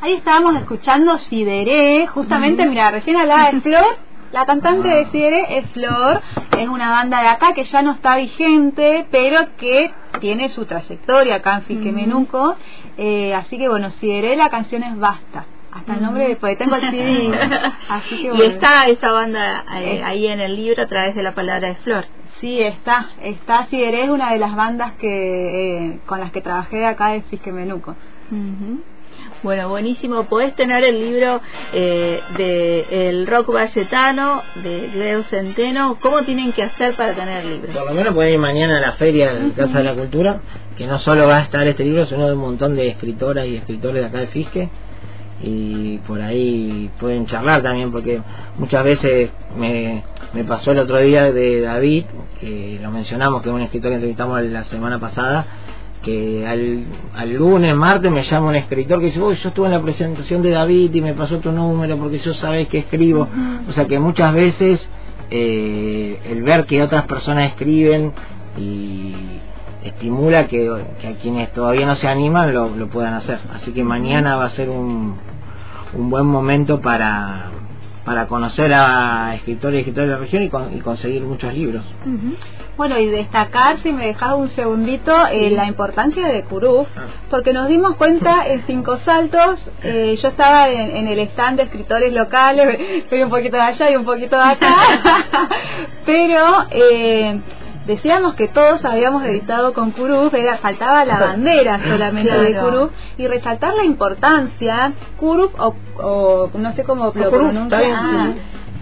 Ahí 0.02 0.16
estábamos 0.16 0.58
escuchando 0.58 1.18
Sideré, 1.30 2.08
justamente, 2.08 2.66
mira, 2.66 2.92
recién 2.92 3.16
hablaba 3.16 3.52
de 3.52 3.62
Flor, 3.62 3.86
la 4.34 4.46
cantante 4.46 4.90
de 4.90 5.06
Sideré 5.12 5.60
es 5.60 5.70
Flor, 5.70 6.22
es 6.60 6.68
una 6.68 6.90
banda 6.90 7.22
de 7.22 7.30
acá 7.30 7.54
que 7.54 7.64
ya 7.64 7.82
no 7.82 7.94
está 7.94 8.18
vigente, 8.18 9.06
pero 9.12 9.56
que 9.58 9.94
tiene 10.20 10.50
su 10.50 10.66
trayectoria 10.66 11.36
acá 11.36 11.56
en 11.56 11.62
Fiquemenuco, 11.62 12.58
eh, 12.98 13.34
así 13.34 13.58
que 13.58 13.70
bueno, 13.70 13.92
Sideré 13.92 14.36
la 14.36 14.50
canción 14.50 14.84
es 14.84 15.00
Basta. 15.00 15.46
Hasta 15.72 15.94
el 15.94 16.04
nombre 16.04 16.28
de 16.28 16.36
pues 16.36 16.58
tengo 16.58 16.76
el 16.76 16.92
CD 16.92 17.32
así 17.90 18.22
que 18.22 18.36
y 18.36 18.42
está 18.42 18.86
esa 18.88 19.12
banda 19.12 19.64
eh, 19.80 20.04
ahí 20.04 20.28
en 20.28 20.40
el 20.40 20.56
libro 20.56 20.84
a 20.84 20.88
través 20.88 21.16
de 21.16 21.24
la 21.24 21.34
palabra 21.34 21.70
de 21.70 21.76
Flor. 21.76 22.06
Sí 22.42 22.62
está 22.62 23.08
está 23.22 23.68
Sideré 23.68 24.04
es 24.04 24.10
una 24.10 24.34
de 24.34 24.38
las 24.38 24.54
bandas 24.54 24.94
que 24.96 25.08
eh, 25.08 26.00
con 26.06 26.20
las 26.20 26.32
que 26.32 26.42
trabajé 26.42 26.86
acá 26.86 27.12
de 27.12 27.22
Fisquemenuco 27.22 27.96
bueno, 29.44 29.68
buenísimo. 29.68 30.24
Podés 30.24 30.56
tener 30.56 30.86
el 30.86 31.00
libro 31.00 31.42
eh, 31.74 32.22
de 32.38 33.10
El 33.10 33.28
Rock 33.28 33.52
Valletano, 33.52 34.42
de 34.64 34.88
Leo 34.96 35.24
Centeno. 35.24 35.98
¿Cómo 36.02 36.24
tienen 36.24 36.54
que 36.54 36.64
hacer 36.64 36.96
para 36.96 37.14
tener 37.14 37.44
el 37.44 37.50
libro? 37.50 37.74
Por 37.74 37.88
lo 37.90 37.94
menos 37.94 38.14
pueden 38.14 38.34
ir 38.34 38.40
mañana 38.40 38.78
a 38.78 38.82
la 38.82 38.92
feria 38.94 39.34
de 39.34 39.52
Casa 39.52 39.80
de 39.80 39.84
la 39.84 39.96
Cultura, 39.96 40.40
que 40.78 40.88
no 40.88 40.98
solo 40.98 41.28
va 41.28 41.40
a 41.40 41.42
estar 41.42 41.68
este 41.68 41.84
libro, 41.84 42.06
sino 42.06 42.26
de 42.26 42.34
un 42.34 42.40
montón 42.40 42.76
de 42.76 42.88
escritoras 42.88 43.46
y 43.46 43.58
escritores 43.58 44.02
de 44.02 44.06
acá 44.06 44.20
de 44.20 44.28
Fisque. 44.28 44.70
Y 45.42 45.98
por 46.08 46.22
ahí 46.22 46.90
pueden 46.98 47.26
charlar 47.26 47.62
también, 47.62 47.92
porque 47.92 48.22
muchas 48.58 48.82
veces 48.86 49.30
me, 49.58 50.04
me 50.34 50.46
pasó 50.46 50.72
el 50.72 50.80
otro 50.80 51.00
día 51.00 51.34
de 51.34 51.60
David, 51.60 52.06
que 52.40 52.80
lo 52.82 52.92
mencionamos, 52.92 53.42
que 53.42 53.50
es 53.50 53.56
un 53.56 53.62
escritor 53.62 53.90
que 53.90 53.96
entrevistamos 53.96 54.42
la 54.44 54.64
semana 54.64 55.00
pasada 55.00 55.46
que 56.04 56.46
al, 56.46 56.86
al, 57.16 57.34
lunes, 57.34 57.74
martes 57.76 58.12
me 58.12 58.22
llama 58.24 58.50
un 58.50 58.56
escritor 58.56 59.00
que 59.00 59.06
dice, 59.06 59.22
uy, 59.22 59.36
yo 59.36 59.50
estuve 59.50 59.68
en 59.68 59.72
la 59.72 59.82
presentación 59.82 60.42
de 60.42 60.52
David 60.52 60.94
y 60.94 61.02
me 61.02 61.14
pasó 61.14 61.40
tu 61.40 61.52
número 61.52 61.98
porque 61.98 62.20
yo 62.20 62.34
sabes 62.34 62.68
que 62.68 62.80
escribo. 62.80 63.28
O 63.68 63.72
sea 63.72 63.86
que 63.88 64.00
muchas 64.00 64.34
veces 64.34 64.88
eh, 65.32 66.20
el 66.30 66.44
ver 66.44 66.66
que 66.66 66.84
otras 66.84 67.06
personas 67.06 67.52
escriben 67.52 68.12
y 68.58 69.16
estimula 69.84 70.48
que, 70.48 70.70
que, 71.00 71.08
a 71.08 71.14
quienes 71.16 71.52
todavía 71.54 71.86
no 71.86 71.96
se 71.96 72.08
animan 72.08 72.54
lo, 72.54 72.70
lo 72.70 72.88
puedan 72.88 73.14
hacer. 73.14 73.40
Así 73.54 73.72
que 73.72 73.84
mañana 73.84 74.36
va 74.36 74.46
a 74.46 74.50
ser 74.50 74.70
un, 74.70 75.16
un 75.94 76.10
buen 76.10 76.26
momento 76.26 76.82
para, 76.82 77.52
para 78.06 78.28
conocer 78.28 78.74
a 78.74 79.34
escritores 79.36 79.78
y 79.78 79.80
escritores 79.80 80.10
de 80.10 80.14
la 80.14 80.20
región 80.20 80.44
y, 80.44 80.80
conseguir 80.80 81.22
muchos 81.24 81.54
libros. 81.54 81.84
Bueno, 82.76 83.00
y 83.00 83.08
destacar, 83.08 83.80
si 83.82 83.94
me 83.94 84.08
dejas 84.08 84.36
un 84.36 84.50
segundito, 84.50 85.14
eh, 85.28 85.52
la 85.52 85.66
importancia 85.66 86.28
de 86.28 86.44
Curuf, 86.44 86.88
ah. 86.98 87.02
porque 87.30 87.54
nos 87.54 87.68
dimos 87.68 87.96
cuenta 87.96 88.46
en 88.48 88.64
Cinco 88.66 88.98
Saltos, 89.00 89.66
eh, 89.84 90.16
yo 90.22 90.28
estaba 90.28 90.70
en, 90.70 91.08
el 91.08 91.20
stand 91.20 91.58
de 91.58 91.64
escritores 91.64 92.14
locales, 92.14 93.06
soy 93.10 93.24
un 93.24 93.30
poquito 93.30 93.58
de 93.58 93.64
allá 93.64 93.92
y 93.92 93.96
un 93.96 94.06
poquito 94.06 94.36
de 94.36 94.44
acá, 94.44 94.76
pero... 96.06 96.66
Eh, 96.72 97.40
decíamos 97.86 98.36
que 98.36 98.48
todos 98.48 98.84
habíamos 98.86 99.24
editado 99.26 99.74
con 99.74 99.92
Kuruf, 99.92 100.34
era, 100.34 100.58
faltaba 100.58 101.06
la 101.06 101.20
bandera 101.20 101.80
solamente 101.84 102.38
de 102.38 102.60
Kuruf, 102.60 102.92
y 103.18 103.28
resaltar 103.28 103.74
la 103.76 103.86
importancia, 103.86 104.94
Kuruf 105.20 105.52
o, 105.58 106.50
no 106.54 106.74
sé 106.74 106.84
cómo 106.84 107.06
lo 107.06 107.12
pronuncian, 107.12 108.36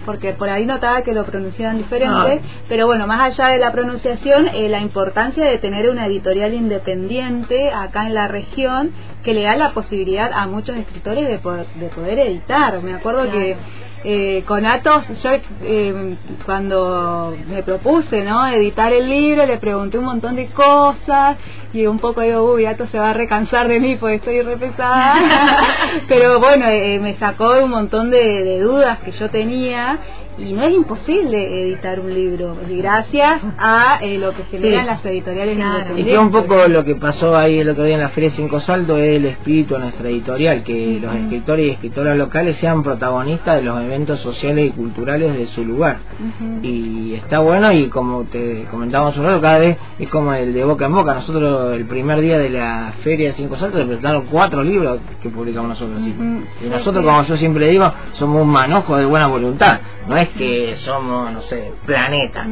porque 0.04 0.32
por 0.32 0.48
ahí 0.48 0.66
notaba 0.66 1.02
que 1.02 1.12
lo 1.12 1.24
pronunciaban 1.24 1.78
diferente, 1.78 2.40
ah. 2.42 2.64
pero 2.68 2.86
bueno, 2.86 3.06
más 3.06 3.20
allá 3.20 3.52
de 3.52 3.58
la 3.58 3.70
pronunciación, 3.70 4.48
eh, 4.48 4.68
la 4.68 4.80
importancia 4.80 5.44
de 5.44 5.58
tener 5.58 5.88
una 5.88 6.06
editorial 6.06 6.54
independiente 6.54 7.70
acá 7.72 8.06
en 8.06 8.14
la 8.14 8.26
región 8.28 8.92
que 9.22 9.34
le 9.34 9.42
da 9.42 9.56
la 9.56 9.70
posibilidad 9.70 10.32
a 10.32 10.46
muchos 10.46 10.76
escritores 10.76 11.28
de 11.28 11.38
poder, 11.38 11.66
de 11.74 11.86
poder 11.88 12.18
editar. 12.18 12.82
Me 12.82 12.94
acuerdo 12.94 13.30
que 13.30 13.56
eh, 14.04 14.42
con 14.46 14.66
Atos, 14.66 15.04
yo 15.22 15.30
eh, 15.62 16.16
cuando 16.44 17.36
me 17.48 17.62
propuse 17.62 18.24
no 18.24 18.46
editar 18.48 18.92
el 18.92 19.08
libro, 19.08 19.46
le 19.46 19.58
pregunté 19.58 19.98
un 19.98 20.06
montón 20.06 20.36
de 20.36 20.46
cosas 20.46 21.36
y 21.72 21.86
un 21.86 21.98
poco 21.98 22.20
digo, 22.20 22.52
uy, 22.52 22.66
Atos 22.66 22.90
se 22.90 22.98
va 22.98 23.10
a 23.10 23.14
recansar 23.14 23.68
de 23.68 23.80
mí 23.80 23.96
porque 23.96 24.16
estoy 24.16 24.42
re 24.42 24.56
Pero 26.08 26.38
bueno, 26.38 26.66
eh, 26.68 26.98
me 27.00 27.14
sacó 27.14 27.62
un 27.64 27.70
montón 27.70 28.10
de, 28.10 28.44
de 28.44 28.60
dudas 28.60 28.98
que 29.00 29.12
yo 29.12 29.30
tenía 29.30 29.98
y 30.38 30.52
no 30.52 30.62
es 30.62 30.72
imposible 30.72 31.62
editar 31.62 32.00
un 32.00 32.12
libro. 32.12 32.56
Gracias 32.68 33.42
a 33.58 33.98
eh, 34.00 34.18
lo 34.18 34.32
que 34.32 34.44
generan 34.44 34.86
las 34.86 35.04
editoriales 35.04 35.58
y 35.96 36.04
que 36.04 36.18
un 36.18 36.30
poco 36.30 36.66
lo 36.68 36.84
que 36.84 36.94
pasó 36.94 37.36
ahí 37.36 37.58
el 37.58 37.68
otro 37.68 37.84
día 37.84 37.94
en 37.94 38.00
la 38.00 38.08
Feria 38.08 38.30
Cinco 38.30 38.58
Saltos 38.60 38.98
es 38.98 39.16
el 39.16 39.26
espíritu 39.26 39.74
de 39.74 39.80
nuestra 39.80 40.08
editorial 40.08 40.62
que 40.62 40.98
los 41.00 41.14
escritores 41.14 41.66
y 41.66 41.70
escritoras 41.70 42.16
locales 42.16 42.56
sean 42.56 42.82
protagonistas 42.82 43.56
de 43.56 43.62
los 43.62 43.80
eventos 43.82 44.20
sociales 44.20 44.68
y 44.68 44.70
culturales 44.70 45.34
de 45.36 45.46
su 45.46 45.64
lugar. 45.64 45.98
Y 46.62 47.14
está 47.14 47.40
bueno 47.40 47.70
y 47.72 47.88
como 47.88 48.24
te 48.24 48.64
comentábamos 48.70 49.16
un 49.18 49.24
rato 49.24 49.40
cada 49.40 49.58
vez 49.58 49.76
es 49.98 50.08
como 50.08 50.32
el 50.32 50.54
de 50.54 50.64
boca 50.64 50.86
en 50.86 50.94
boca. 50.94 51.14
Nosotros 51.14 51.61
el 51.70 51.86
primer 51.86 52.20
día 52.20 52.38
de 52.38 52.50
la 52.50 52.92
Feria 53.04 53.32
Cinco 53.32 53.56
Saltos 53.56 53.80
se 53.80 53.86
presentaron 53.86 54.26
cuatro 54.30 54.62
libros 54.64 54.98
que 55.22 55.28
publicamos 55.28 55.68
nosotros 55.70 56.00
y 56.02 56.66
nosotros 56.68 57.04
como 57.04 57.22
yo 57.24 57.36
siempre 57.36 57.68
digo 57.68 57.92
somos 58.14 58.42
un 58.42 58.48
manojo 58.48 58.96
de 58.96 59.04
buena 59.04 59.26
voluntad. 59.26 59.80
No 60.08 60.16
es 60.16 60.28
que 60.30 60.74
somos, 60.76 61.32
no 61.32 61.42
sé, 61.42 61.72
planeta. 61.86 62.46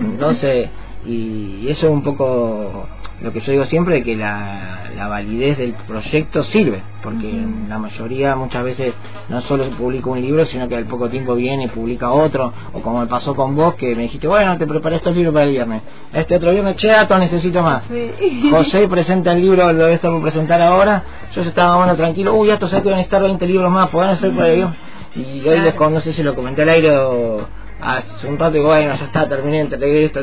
Entonces, 0.00 0.68
y 1.04 1.66
eso 1.68 1.86
es 1.86 1.92
un 1.92 2.02
poco 2.02 2.86
lo 3.20 3.32
que 3.32 3.40
yo 3.40 3.52
digo 3.52 3.64
siempre, 3.64 3.96
de 3.96 4.02
que 4.04 4.16
la, 4.16 4.90
la 4.96 5.08
validez 5.08 5.58
del 5.58 5.72
proyecto 5.72 6.44
sirve, 6.44 6.82
porque 7.02 7.28
la 7.68 7.78
mayoría 7.78 8.36
muchas 8.36 8.62
veces 8.62 8.94
no 9.28 9.40
solo 9.40 9.64
se 9.64 9.70
publica 9.70 10.08
un 10.10 10.20
libro, 10.20 10.44
sino 10.44 10.68
que 10.68 10.76
al 10.76 10.84
poco 10.84 11.08
tiempo 11.08 11.34
viene 11.34 11.64
y 11.64 11.68
publica 11.68 12.12
otro, 12.12 12.52
o 12.72 12.80
como 12.80 13.00
me 13.00 13.06
pasó 13.06 13.34
con 13.34 13.56
vos, 13.56 13.74
que 13.74 13.96
me 13.96 14.02
dijiste, 14.02 14.28
bueno, 14.28 14.56
te 14.56 14.66
preparé 14.66 14.96
estos 14.96 15.16
libros 15.16 15.32
para 15.32 15.46
el 15.46 15.50
viernes, 15.50 15.82
este 16.12 16.36
otro 16.36 16.52
viernes, 16.52 16.76
che, 16.76 16.92
necesito 17.18 17.62
más. 17.62 17.82
José 18.50 18.86
presenta 18.86 19.32
el 19.32 19.40
libro, 19.40 19.72
lo 19.72 19.86
debe 19.86 19.98
por 19.98 20.22
presentar 20.22 20.62
ahora, 20.62 21.02
yo 21.32 21.42
estaba 21.42 21.76
bueno 21.76 21.96
tranquilo, 21.96 22.34
uy, 22.34 22.50
esto 22.50 22.68
sé 22.68 22.82
que 22.82 22.90
van 22.90 22.98
a 22.98 23.02
estar 23.02 23.20
20 23.20 23.44
libros 23.46 23.70
más, 23.70 23.88
pueden 23.88 24.10
hacer 24.10 24.30
para 24.30 24.48
ello 24.48 24.70
y 25.14 25.46
hoy 25.48 25.60
les 25.60 25.74
no 25.78 26.00
sé 26.00 26.12
si 26.12 26.22
lo 26.22 26.34
comenté 26.34 26.62
al 26.62 26.68
aire 26.68 26.96
o 26.96 27.40
hace 27.80 28.26
un 28.26 28.38
rato 28.38 28.52
digo, 28.52 28.66
bueno, 28.66 28.94
ya 28.94 29.04
está, 29.04 29.28
terminé, 29.28 29.60
entregué 29.60 30.04
esto, 30.04 30.20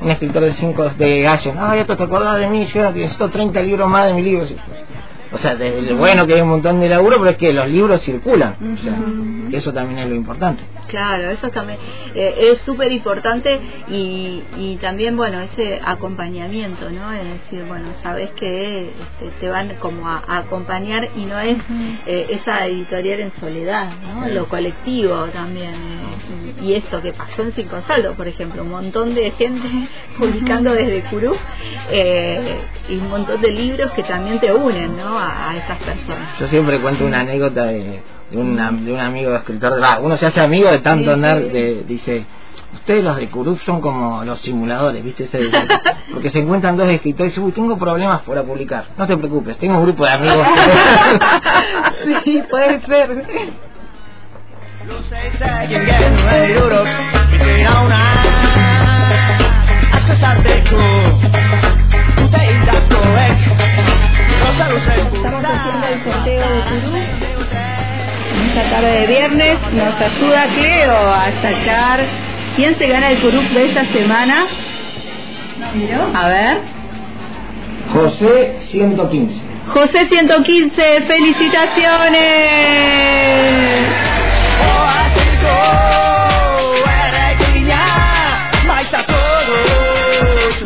un 0.00 0.10
escritor 0.10 0.44
de 0.44 0.52
cinco 0.52 0.88
de 0.88 1.22
gallo, 1.22 1.54
no, 1.54 1.74
ya 1.74 1.84
te 1.84 1.92
acordás 1.92 2.38
de 2.38 2.48
mí, 2.48 2.66
yo 2.66 2.90
necesito 2.90 3.28
30 3.28 3.60
libros 3.62 3.88
más 3.88 4.06
de 4.06 4.14
mi 4.14 4.22
libro. 4.22 4.46
O 5.32 5.38
sea, 5.38 5.54
de, 5.54 5.92
bueno 5.94 6.26
que 6.26 6.34
hay 6.34 6.40
un 6.40 6.48
montón 6.48 6.80
de 6.80 6.88
laburo, 6.88 7.18
pero 7.18 7.30
es 7.30 7.36
que 7.36 7.52
los 7.52 7.68
libros 7.68 8.02
circulan. 8.02 8.56
O 8.74 8.82
sea, 8.82 8.98
eso 9.52 9.72
también 9.72 10.00
es 10.00 10.08
lo 10.08 10.14
importante. 10.14 10.62
Claro, 10.88 11.30
eso 11.30 11.50
también 11.50 11.78
eh, 12.14 12.34
es 12.38 12.60
súper 12.64 12.90
importante 12.90 13.60
y, 13.88 14.42
y 14.56 14.78
también, 14.80 15.16
bueno, 15.16 15.40
ese 15.40 15.80
acompañamiento, 15.84 16.90
¿no? 16.90 17.12
Es 17.12 17.24
decir, 17.24 17.64
bueno, 17.68 17.88
sabes 18.02 18.30
que 18.30 18.88
este, 18.88 19.30
te 19.38 19.48
van 19.48 19.76
como 19.80 20.08
a, 20.08 20.22
acompañar 20.26 21.10
y 21.14 21.26
no 21.26 21.38
es 21.38 21.58
eh, 22.06 22.26
esa 22.30 22.66
editorial 22.66 23.20
en 23.20 23.32
soledad, 23.38 23.90
¿no? 24.02 24.28
Lo 24.28 24.48
colectivo 24.48 25.26
también. 25.26 25.74
Eh, 25.74 26.62
y 26.62 26.72
esto 26.72 27.02
que 27.02 27.12
pasó 27.12 27.42
en 27.42 27.52
Cinco 27.52 27.82
Saldos, 27.86 28.16
por 28.16 28.26
ejemplo, 28.26 28.62
un 28.62 28.70
montón 28.70 29.14
de 29.14 29.30
gente 29.32 29.68
publicando 30.18 30.72
desde 30.72 31.02
Curú 31.02 31.36
y 32.88 32.96
un 32.96 33.08
montón 33.10 33.40
de 33.42 33.50
libros 33.50 33.90
que 33.92 34.02
también 34.02 34.40
te 34.40 34.52
unen, 34.52 34.96
¿no? 34.96 35.17
A, 35.18 35.56
esas 35.56 35.78
personas. 35.78 36.38
Yo 36.38 36.46
siempre 36.46 36.80
cuento 36.80 37.04
una 37.04 37.20
anécdota 37.20 37.64
de 37.66 38.02
de, 38.30 38.36
de 38.36 38.92
un 38.92 39.00
amigo 39.00 39.30
de 39.30 39.36
escritor, 39.38 39.80
uno 40.02 40.16
se 40.16 40.26
hace 40.26 40.40
amigo 40.40 40.70
de 40.70 40.78
tanto 40.78 41.12
andar, 41.12 41.40
de, 41.40 41.84
dice, 41.86 42.24
ustedes 42.74 43.02
los 43.02 43.16
de 43.16 43.28
Curup 43.30 43.58
son 43.60 43.80
como 43.80 44.24
los 44.24 44.40
simuladores, 44.40 45.02
¿viste? 45.02 45.28
porque 46.12 46.30
se 46.30 46.40
encuentran 46.40 46.76
dos 46.76 46.88
escritores 46.88 47.32
y 47.32 47.34
dicen, 47.34 47.44
uy, 47.44 47.52
tengo 47.52 47.78
problemas 47.78 48.22
para 48.22 48.42
publicar. 48.42 48.84
No 48.96 49.06
te 49.06 49.16
preocupes, 49.16 49.56
tengo 49.58 49.78
un 49.78 49.84
grupo 49.84 50.04
de 50.04 50.10
amigos. 50.10 50.46
sí, 52.24 52.42
puede 52.50 52.80
ser. 52.82 53.24
Estamos 64.78 65.42
haciendo 65.44 65.88
el 65.88 66.04
sorteo 66.04 66.52
de 66.52 66.60
Curup 66.62 66.94
esta 68.46 68.70
tarde 68.70 69.00
de 69.00 69.06
viernes. 69.08 69.58
Nos 69.72 70.00
ayuda 70.00 70.46
Cleo 70.54 70.92
a 70.92 71.32
sacar 71.42 72.06
quién 72.54 72.78
se 72.78 72.86
gana 72.86 73.10
el 73.10 73.18
Curup 73.18 73.42
de 73.50 73.66
esta 73.66 73.84
semana. 73.86 74.44
A 76.14 76.28
ver. 76.28 76.60
José 77.92 78.54
115. 78.70 79.42
José 79.66 80.06
115, 80.08 81.00
felicitaciones. 81.08 84.07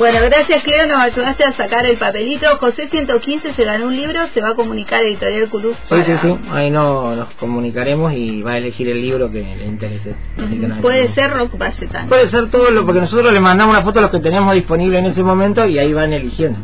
Bueno, 0.03 0.19
gracias 0.25 0.65
Cleo, 0.65 0.89
nos 0.89 1.01
ayudaste 1.01 1.45
a 1.45 1.53
sacar 1.53 1.87
el 1.87 1.97
papelito. 1.97 2.49
José 2.59 2.89
115 2.89 3.55
se 3.55 3.65
ganó 3.65 3.87
un 3.87 3.97
libro, 3.97 4.19
se 4.35 4.41
va 4.41 4.49
a 4.49 4.55
comunicar 4.57 5.01
a 5.01 5.07
Editorial 5.07 5.49
Culú. 5.49 5.77
Sí, 5.85 5.95
sí, 6.05 6.13
sí, 6.21 6.39
ahí 6.51 6.73
no, 6.73 7.15
nos 7.15 7.33
comunicaremos 7.35 8.13
y 8.13 8.43
va 8.43 8.55
a 8.55 8.59
elegir 8.59 8.89
el 8.89 9.01
libro 9.01 9.31
que 9.31 9.45
le 9.45 9.65
interese. 9.65 10.17
Puede 10.83 11.07
ser 11.11 11.31
Rock 11.31 11.57
Valletano. 11.57 12.09
Puede 12.09 12.27
ser 12.27 12.51
todo 12.51 12.73
lo, 12.73 12.85
porque 12.85 13.01
nosotros 13.01 13.33
le 13.33 13.39
mandamos 13.39 13.77
una 13.77 13.85
foto 13.85 14.01
a 14.01 14.03
los 14.03 14.11
que 14.11 14.19
tenemos 14.19 14.53
disponible 14.57 14.99
en 14.99 15.07
ese 15.07 15.23
momento 15.23 15.65
y 15.67 15.79
ahí 15.79 15.93
van 15.93 16.13
eligiendo. 16.13 16.59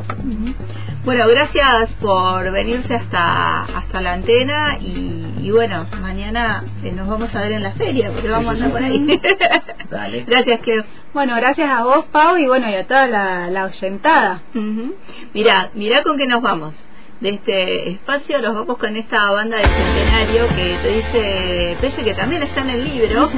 Bueno, 1.05 1.27
gracias 1.29 1.91
por 2.01 2.51
venirse 2.51 2.95
hasta 2.95 3.63
hasta 3.63 4.01
la 4.01 4.13
antena 4.13 4.77
y, 4.79 5.51
bueno, 5.51 5.87
mañana 6.01 6.65
eh, 6.85 6.93
nos 6.93 7.09
vamos 7.09 7.35
a 7.35 7.41
ver 7.41 7.53
en 7.53 7.63
la 7.63 7.73
feria 7.73 8.11
porque 8.11 8.29
vamos 8.29 8.49
a 8.49 8.53
andar 8.53 8.71
por 8.73 8.83
ahí. 8.83 9.21
Dale. 9.91 10.25
Gracias, 10.27 10.61
Cleo. 10.61 10.85
Bueno, 11.15 11.35
gracias 11.37 11.71
a 11.71 11.85
vos, 11.85 12.05
Pau, 12.13 12.37
y 12.37 12.47
bueno, 12.47 12.69
y 12.69 12.75
a 12.75 12.87
toda 12.87 13.07
la, 13.07 13.49
la 13.49 13.65
oyentada. 13.65 14.43
Mirá, 15.33 15.71
mirá 15.75 16.03
con 16.03 16.19
qué 16.19 16.27
nos 16.27 16.43
vamos. 16.43 16.75
De 17.21 17.31
este 17.31 17.91
espacio 17.91 18.41
nos 18.41 18.55
vamos 18.55 18.79
con 18.79 18.95
esta 18.95 19.31
banda 19.33 19.57
de 19.57 19.65
centenario 19.65 20.47
que 20.49 20.79
te 20.83 20.89
dice 20.89 21.77
Pelle, 21.81 22.05
que 22.05 22.15
también 22.15 22.43
está 22.43 22.61
en 22.61 22.71
el 22.71 22.85
libro, 22.85 23.29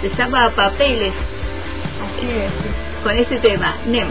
se 0.00 0.08
llama 0.16 0.50
Papeles. 0.56 1.12
Así 2.02 2.26
es. 2.30 3.04
Con 3.04 3.16
este 3.16 3.36
tema, 3.38 3.76
NEM. 3.86 4.08